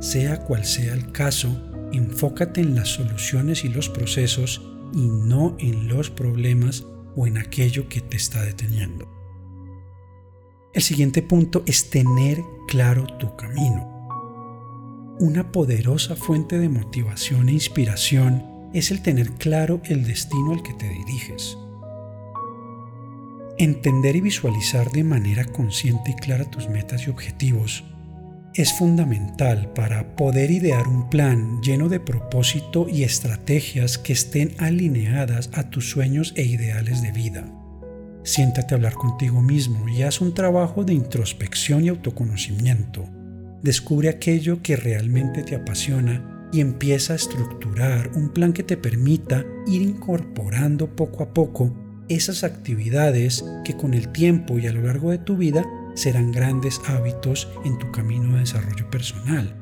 Sea 0.00 0.40
cual 0.40 0.64
sea 0.64 0.94
el 0.94 1.12
caso, 1.12 1.48
enfócate 1.92 2.60
en 2.60 2.74
las 2.74 2.88
soluciones 2.88 3.64
y 3.64 3.68
los 3.68 3.88
procesos 3.88 4.62
y 4.92 5.06
no 5.06 5.56
en 5.58 5.88
los 5.88 6.10
problemas 6.10 6.84
o 7.16 7.26
en 7.26 7.38
aquello 7.38 7.88
que 7.88 8.00
te 8.00 8.16
está 8.16 8.42
deteniendo. 8.42 9.19
El 10.72 10.82
siguiente 10.82 11.20
punto 11.22 11.64
es 11.66 11.90
tener 11.90 12.38
claro 12.68 13.04
tu 13.18 13.34
camino. 13.34 15.16
Una 15.18 15.50
poderosa 15.50 16.14
fuente 16.14 16.60
de 16.60 16.68
motivación 16.68 17.48
e 17.48 17.52
inspiración 17.54 18.70
es 18.72 18.92
el 18.92 19.02
tener 19.02 19.32
claro 19.32 19.80
el 19.86 20.04
destino 20.06 20.52
al 20.52 20.62
que 20.62 20.72
te 20.74 20.88
diriges. 20.88 21.58
Entender 23.58 24.14
y 24.14 24.20
visualizar 24.20 24.92
de 24.92 25.02
manera 25.02 25.44
consciente 25.44 26.12
y 26.12 26.14
clara 26.14 26.44
tus 26.44 26.68
metas 26.68 27.04
y 27.06 27.10
objetivos 27.10 27.82
es 28.54 28.72
fundamental 28.72 29.72
para 29.74 30.14
poder 30.14 30.52
idear 30.52 30.86
un 30.86 31.10
plan 31.10 31.60
lleno 31.62 31.88
de 31.88 31.98
propósito 31.98 32.88
y 32.88 33.02
estrategias 33.02 33.98
que 33.98 34.12
estén 34.12 34.54
alineadas 34.58 35.50
a 35.52 35.68
tus 35.68 35.90
sueños 35.90 36.32
e 36.36 36.44
ideales 36.44 37.02
de 37.02 37.10
vida. 37.10 37.59
Siéntate 38.22 38.74
a 38.74 38.76
hablar 38.76 38.94
contigo 38.94 39.40
mismo 39.40 39.88
y 39.88 40.02
haz 40.02 40.20
un 40.20 40.34
trabajo 40.34 40.84
de 40.84 40.92
introspección 40.92 41.84
y 41.84 41.88
autoconocimiento. 41.88 43.08
Descubre 43.62 44.08
aquello 44.08 44.62
que 44.62 44.76
realmente 44.76 45.42
te 45.42 45.54
apasiona 45.54 46.48
y 46.52 46.60
empieza 46.60 47.14
a 47.14 47.16
estructurar 47.16 48.10
un 48.14 48.30
plan 48.30 48.52
que 48.52 48.62
te 48.62 48.76
permita 48.76 49.44
ir 49.66 49.82
incorporando 49.82 50.94
poco 50.96 51.22
a 51.22 51.32
poco 51.32 51.74
esas 52.08 52.44
actividades 52.44 53.44
que 53.64 53.76
con 53.76 53.94
el 53.94 54.08
tiempo 54.08 54.58
y 54.58 54.66
a 54.66 54.72
lo 54.72 54.82
largo 54.82 55.10
de 55.10 55.18
tu 55.18 55.36
vida 55.36 55.64
serán 55.94 56.32
grandes 56.32 56.80
hábitos 56.86 57.48
en 57.64 57.78
tu 57.78 57.90
camino 57.90 58.34
de 58.34 58.40
desarrollo 58.40 58.90
personal. 58.90 59.54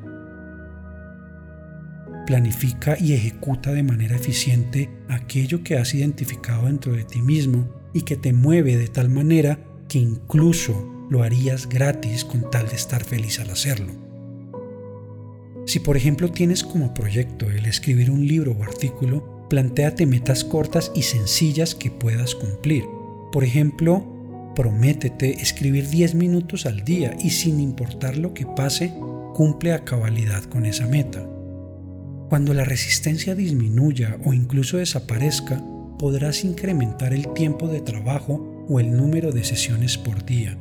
Planifica 2.25 2.97
y 2.99 3.13
ejecuta 3.13 3.71
de 3.71 3.83
manera 3.83 4.15
eficiente 4.15 4.89
aquello 5.07 5.63
que 5.63 5.77
has 5.77 5.93
identificado 5.93 6.65
dentro 6.65 6.93
de 6.93 7.03
ti 7.03 7.21
mismo 7.21 7.78
y 7.93 8.01
que 8.01 8.17
te 8.17 8.33
mueve 8.33 8.77
de 8.77 8.87
tal 8.87 9.09
manera 9.09 9.59
que 9.87 9.99
incluso 9.99 11.07
lo 11.09 11.23
harías 11.23 11.67
gratis 11.67 12.23
con 12.23 12.49
tal 12.49 12.69
de 12.69 12.75
estar 12.75 13.03
feliz 13.03 13.39
al 13.39 13.49
hacerlo. 13.49 13.91
Si 15.65 15.79
por 15.79 15.97
ejemplo 15.97 16.31
tienes 16.31 16.63
como 16.63 16.93
proyecto 16.93 17.49
el 17.49 17.65
escribir 17.65 18.09
un 18.09 18.25
libro 18.27 18.53
o 18.53 18.63
artículo, 18.63 19.47
plantéate 19.49 20.05
metas 20.05 20.43
cortas 20.43 20.91
y 20.95 21.03
sencillas 21.03 21.75
que 21.75 21.91
puedas 21.91 22.35
cumplir. 22.35 22.85
Por 23.31 23.43
ejemplo, 23.43 24.51
prométete 24.55 25.41
escribir 25.41 25.89
10 25.89 26.15
minutos 26.15 26.65
al 26.65 26.83
día 26.83 27.15
y 27.23 27.31
sin 27.31 27.59
importar 27.59 28.17
lo 28.17 28.33
que 28.33 28.45
pase, 28.45 28.93
cumple 29.33 29.73
a 29.73 29.83
cabalidad 29.85 30.43
con 30.43 30.65
esa 30.65 30.87
meta. 30.87 31.27
Cuando 32.29 32.53
la 32.53 32.63
resistencia 32.63 33.35
disminuya 33.35 34.17
o 34.23 34.33
incluso 34.33 34.77
desaparezca, 34.77 35.63
podrás 35.99 36.43
incrementar 36.43 37.13
el 37.13 37.31
tiempo 37.33 37.67
de 37.67 37.81
trabajo 37.81 38.65
o 38.67 38.79
el 38.79 38.95
número 38.95 39.31
de 39.31 39.43
sesiones 39.43 39.97
por 39.97 40.25
día. 40.25 40.57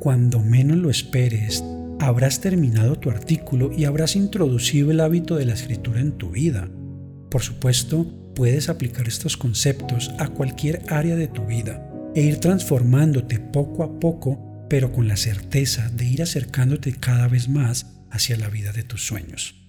Cuando 0.00 0.40
menos 0.40 0.78
lo 0.78 0.88
esperes, 0.88 1.64
habrás 1.98 2.40
terminado 2.40 2.98
tu 2.98 3.10
artículo 3.10 3.72
y 3.76 3.84
habrás 3.84 4.16
introducido 4.16 4.90
el 4.92 5.00
hábito 5.00 5.36
de 5.36 5.46
la 5.46 5.54
escritura 5.54 6.00
en 6.00 6.12
tu 6.12 6.30
vida. 6.30 6.68
Por 7.30 7.42
supuesto, 7.42 8.06
puedes 8.34 8.68
aplicar 8.68 9.08
estos 9.08 9.36
conceptos 9.36 10.14
a 10.18 10.28
cualquier 10.28 10.82
área 10.88 11.16
de 11.16 11.26
tu 11.26 11.44
vida 11.44 11.90
e 12.14 12.22
ir 12.22 12.38
transformándote 12.38 13.40
poco 13.40 13.82
a 13.82 13.98
poco, 13.98 14.66
pero 14.70 14.92
con 14.92 15.08
la 15.08 15.16
certeza 15.16 15.90
de 15.90 16.04
ir 16.04 16.22
acercándote 16.22 16.92
cada 16.92 17.28
vez 17.28 17.48
más 17.48 17.86
hacia 18.10 18.36
la 18.36 18.48
vida 18.48 18.72
de 18.72 18.84
tus 18.84 19.04
sueños. 19.04 19.65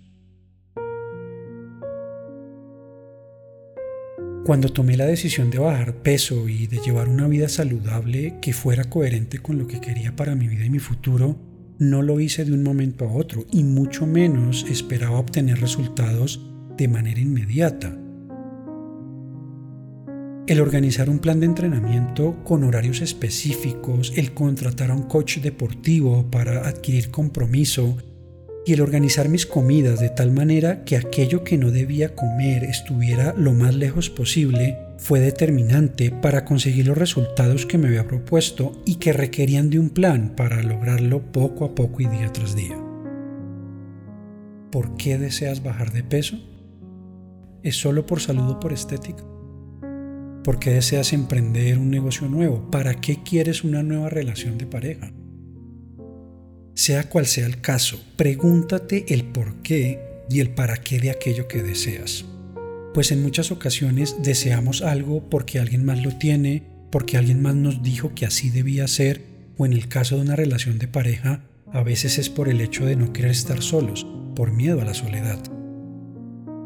Cuando 4.47 4.69
tomé 4.69 4.95
la 4.95 5.05
decisión 5.05 5.49
de 5.49 5.60
bajar 5.60 5.95
peso 5.95 6.47
y 6.47 6.67
de 6.67 6.77
llevar 6.77 7.10
una 7.10 7.27
vida 7.27 7.49
saludable 7.49 8.36
que 8.41 8.53
fuera 8.53 8.86
coherente 8.86 9.39
con 9.39 9.57
lo 9.57 9.67
que 9.67 9.81
quería 9.81 10.15
para 10.15 10.36
mi 10.36 10.47
vida 10.47 10.63
y 10.63 10.69
mi 10.69 10.79
futuro, 10.79 11.36
no 11.79 12.01
lo 12.01 12.21
hice 12.21 12.45
de 12.45 12.53
un 12.53 12.63
momento 12.63 13.03
a 13.03 13.12
otro 13.12 13.45
y 13.51 13.65
mucho 13.65 14.07
menos 14.07 14.65
esperaba 14.69 15.19
obtener 15.19 15.60
resultados 15.60 16.49
de 16.77 16.88
manera 16.88 17.19
inmediata. 17.19 17.93
El 20.47 20.62
organizar 20.62 21.10
un 21.10 21.19
plan 21.19 21.41
de 21.41 21.47
entrenamiento 21.47 22.41
con 22.45 22.63
horarios 22.63 23.01
específicos, 23.01 24.13
el 24.15 24.33
contratar 24.33 24.91
a 24.91 24.95
un 24.95 25.03
coach 25.03 25.39
deportivo 25.39 26.31
para 26.31 26.69
adquirir 26.69 27.12
compromiso 27.12 27.97
y 28.67 28.73
el 28.73 28.82
organizar 28.82 29.30
mis 29.30 29.45
comidas 29.45 30.01
de 30.01 30.10
tal 30.10 30.30
manera 30.32 30.84
que 30.84 30.97
aquello 30.97 31.45
que 31.45 31.58
no 31.58 31.71
debía 31.71 32.13
comer 32.15 32.65
estuviera 32.65 33.34
lo 33.38 33.53
más 33.53 33.73
lejos 33.73 34.10
posible 34.10 34.77
fue 34.97 35.21
determinante 35.21 36.12
para 36.12 36.43
conseguir 36.43 36.88
los 36.88 36.97
resultados 36.97 37.65
que 37.65 37.77
me 37.77 37.88
había 37.88 38.08
propuesto 38.08 38.73
y 38.86 38.95
que 38.95 39.13
requerían 39.13 39.69
de 39.69 39.80
un 39.80 39.89
plan 39.89 40.34
para 40.36 40.62
lograrlo 40.63 41.32
poco 41.32 41.63
a 41.63 41.75
poco 41.75 42.01
y 42.01 42.08
día 42.08 42.30
tras 42.34 42.58
día. 42.58 42.77
¿Por 44.69 44.97
qué 44.97 45.17
deseas 45.17 45.63
bajar 45.63 45.93
de 45.93 46.03
peso? 46.03 46.38
¿Es 47.63 47.77
solo 47.77 48.06
por 48.06 48.19
salud 48.19 48.49
o 48.49 48.60
por 48.60 48.73
estética? 48.73 49.23
¿Por 50.43 50.60
qué 50.60 50.71
deseas 50.71 51.13
emprender 51.13 51.77
un 51.77 51.89
negocio 51.89 52.27
nuevo? 52.27 52.69
¿Para 52.69 52.95
qué 52.95 53.23
quieres 53.23 53.63
una 53.63 53.82
nueva 53.82 54.10
relación 54.10 54.58
de 54.58 54.65
pareja? 54.65 55.13
Sea 56.77 57.09
cual 57.09 57.25
sea 57.25 57.47
el 57.47 57.59
caso, 57.59 57.99
pregúntate 58.17 59.11
el 59.11 59.23
por 59.23 59.63
qué 59.63 59.99
y 60.29 60.41
el 60.41 60.51
para 60.51 60.77
qué 60.77 60.99
de 60.99 61.09
aquello 61.09 61.47
que 61.47 61.63
deseas. 61.63 62.23
Pues 62.93 63.11
en 63.11 63.23
muchas 63.23 63.51
ocasiones 63.51 64.17
deseamos 64.21 64.83
algo 64.83 65.27
porque 65.27 65.57
alguien 65.57 65.83
más 65.83 66.03
lo 66.03 66.15
tiene, 66.19 66.61
porque 66.91 67.17
alguien 67.17 67.41
más 67.41 67.55
nos 67.55 67.81
dijo 67.81 68.13
que 68.13 68.27
así 68.27 68.51
debía 68.51 68.87
ser, 68.87 69.23
o 69.57 69.65
en 69.65 69.73
el 69.73 69.87
caso 69.87 70.17
de 70.17 70.21
una 70.21 70.35
relación 70.35 70.77
de 70.77 70.87
pareja, 70.87 71.41
a 71.73 71.81
veces 71.81 72.19
es 72.19 72.29
por 72.29 72.47
el 72.47 72.61
hecho 72.61 72.85
de 72.85 72.95
no 72.95 73.11
querer 73.11 73.31
estar 73.31 73.63
solos, 73.63 74.05
por 74.35 74.51
miedo 74.51 74.79
a 74.79 74.85
la 74.85 74.93
soledad. 74.93 75.39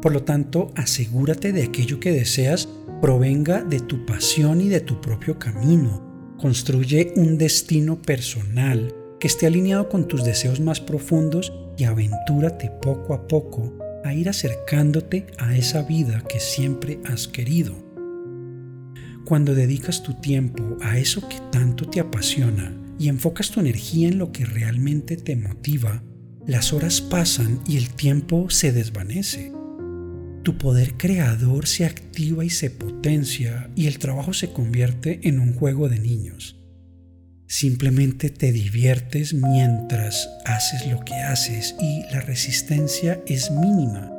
Por 0.02 0.12
lo 0.12 0.24
tanto, 0.24 0.72
asegúrate 0.76 1.54
de 1.54 1.62
aquello 1.62 2.00
que 2.00 2.12
deseas 2.12 2.68
provenga 3.00 3.64
de 3.64 3.80
tu 3.80 4.04
pasión 4.04 4.60
y 4.60 4.68
de 4.68 4.80
tu 4.80 5.00
propio 5.00 5.38
camino. 5.38 6.36
Construye 6.38 7.14
un 7.16 7.38
destino 7.38 8.02
personal 8.02 8.94
que 9.22 9.28
esté 9.28 9.46
alineado 9.46 9.88
con 9.88 10.08
tus 10.08 10.24
deseos 10.24 10.58
más 10.58 10.80
profundos 10.80 11.52
y 11.76 11.84
aventúrate 11.84 12.72
poco 12.82 13.14
a 13.14 13.28
poco 13.28 13.72
a 14.02 14.12
ir 14.14 14.28
acercándote 14.28 15.28
a 15.38 15.56
esa 15.56 15.82
vida 15.82 16.24
que 16.28 16.40
siempre 16.40 16.98
has 17.04 17.28
querido. 17.28 17.72
Cuando 19.24 19.54
dedicas 19.54 20.02
tu 20.02 20.14
tiempo 20.14 20.76
a 20.80 20.98
eso 20.98 21.28
que 21.28 21.38
tanto 21.52 21.88
te 21.88 22.00
apasiona 22.00 22.76
y 22.98 23.06
enfocas 23.06 23.52
tu 23.52 23.60
energía 23.60 24.08
en 24.08 24.18
lo 24.18 24.32
que 24.32 24.44
realmente 24.44 25.16
te 25.16 25.36
motiva, 25.36 26.02
las 26.44 26.72
horas 26.72 27.00
pasan 27.00 27.60
y 27.64 27.76
el 27.76 27.90
tiempo 27.90 28.50
se 28.50 28.72
desvanece 28.72 29.52
tu 30.42 30.58
poder 30.58 30.94
creador 30.94 31.68
se 31.68 31.84
activa 31.84 32.44
y 32.44 32.50
se 32.50 32.68
potencia 32.68 33.70
y 33.76 33.86
el 33.86 34.00
trabajo 34.00 34.32
se 34.32 34.52
convierte 34.52 35.20
en 35.22 35.38
un 35.38 35.54
juego 35.54 35.88
de 35.88 36.00
niños. 36.00 36.61
Simplemente 37.52 38.30
te 38.30 38.50
diviertes 38.50 39.34
mientras 39.34 40.30
haces 40.46 40.86
lo 40.90 41.04
que 41.04 41.12
haces 41.12 41.76
y 41.78 42.02
la 42.10 42.22
resistencia 42.22 43.22
es 43.26 43.50
mínima, 43.50 44.10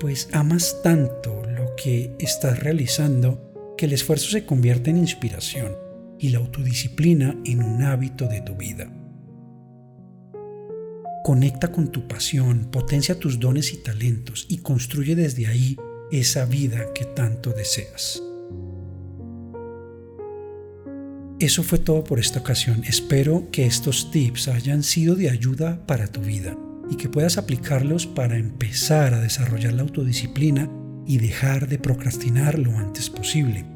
pues 0.00 0.30
amas 0.32 0.80
tanto 0.82 1.42
lo 1.44 1.76
que 1.76 2.16
estás 2.18 2.60
realizando 2.60 3.74
que 3.76 3.84
el 3.84 3.92
esfuerzo 3.92 4.30
se 4.30 4.46
convierte 4.46 4.88
en 4.88 4.96
inspiración 4.96 5.76
y 6.18 6.30
la 6.30 6.38
autodisciplina 6.38 7.36
en 7.44 7.62
un 7.62 7.82
hábito 7.82 8.28
de 8.28 8.40
tu 8.40 8.56
vida. 8.56 8.90
Conecta 11.22 11.70
con 11.70 11.92
tu 11.92 12.08
pasión, 12.08 12.70
potencia 12.70 13.18
tus 13.18 13.38
dones 13.38 13.74
y 13.74 13.82
talentos 13.82 14.46
y 14.48 14.62
construye 14.62 15.14
desde 15.14 15.48
ahí 15.48 15.76
esa 16.10 16.46
vida 16.46 16.94
que 16.94 17.04
tanto 17.04 17.50
deseas. 17.50 18.22
Eso 21.44 21.62
fue 21.62 21.78
todo 21.78 22.04
por 22.04 22.18
esta 22.18 22.40
ocasión. 22.40 22.84
Espero 22.84 23.50
que 23.52 23.66
estos 23.66 24.10
tips 24.10 24.48
hayan 24.48 24.82
sido 24.82 25.14
de 25.14 25.28
ayuda 25.28 25.78
para 25.86 26.06
tu 26.06 26.22
vida 26.22 26.56
y 26.90 26.96
que 26.96 27.10
puedas 27.10 27.36
aplicarlos 27.36 28.06
para 28.06 28.38
empezar 28.38 29.12
a 29.12 29.20
desarrollar 29.20 29.74
la 29.74 29.82
autodisciplina 29.82 30.70
y 31.06 31.18
dejar 31.18 31.68
de 31.68 31.78
procrastinar 31.78 32.58
lo 32.58 32.78
antes 32.78 33.10
posible. 33.10 33.66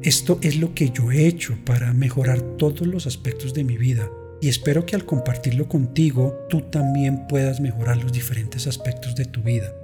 Esto 0.00 0.38
es 0.40 0.56
lo 0.56 0.72
que 0.72 0.88
yo 0.88 1.12
he 1.12 1.26
hecho 1.26 1.58
para 1.66 1.92
mejorar 1.92 2.40
todos 2.56 2.86
los 2.86 3.06
aspectos 3.06 3.52
de 3.52 3.64
mi 3.64 3.76
vida 3.76 4.08
y 4.40 4.48
espero 4.48 4.86
que 4.86 4.96
al 4.96 5.04
compartirlo 5.04 5.68
contigo 5.68 6.46
tú 6.48 6.62
también 6.62 7.26
puedas 7.28 7.60
mejorar 7.60 7.98
los 7.98 8.12
diferentes 8.12 8.66
aspectos 8.66 9.14
de 9.14 9.26
tu 9.26 9.42
vida. 9.42 9.74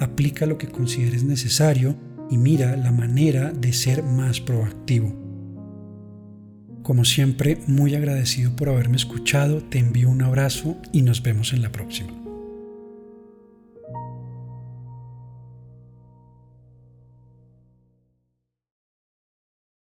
Aplica 0.00 0.46
lo 0.46 0.56
que 0.56 0.68
consideres 0.68 1.24
necesario 1.24 2.07
y 2.30 2.36
mira 2.36 2.76
la 2.76 2.92
manera 2.92 3.52
de 3.52 3.72
ser 3.72 4.02
más 4.02 4.40
proactivo. 4.40 5.14
Como 6.82 7.04
siempre, 7.04 7.58
muy 7.66 7.94
agradecido 7.94 8.56
por 8.56 8.68
haberme 8.68 8.96
escuchado, 8.96 9.62
te 9.62 9.78
envío 9.78 10.08
un 10.08 10.22
abrazo 10.22 10.76
y 10.92 11.02
nos 11.02 11.22
vemos 11.22 11.52
en 11.52 11.62
la 11.62 11.70
próxima. 11.70 12.27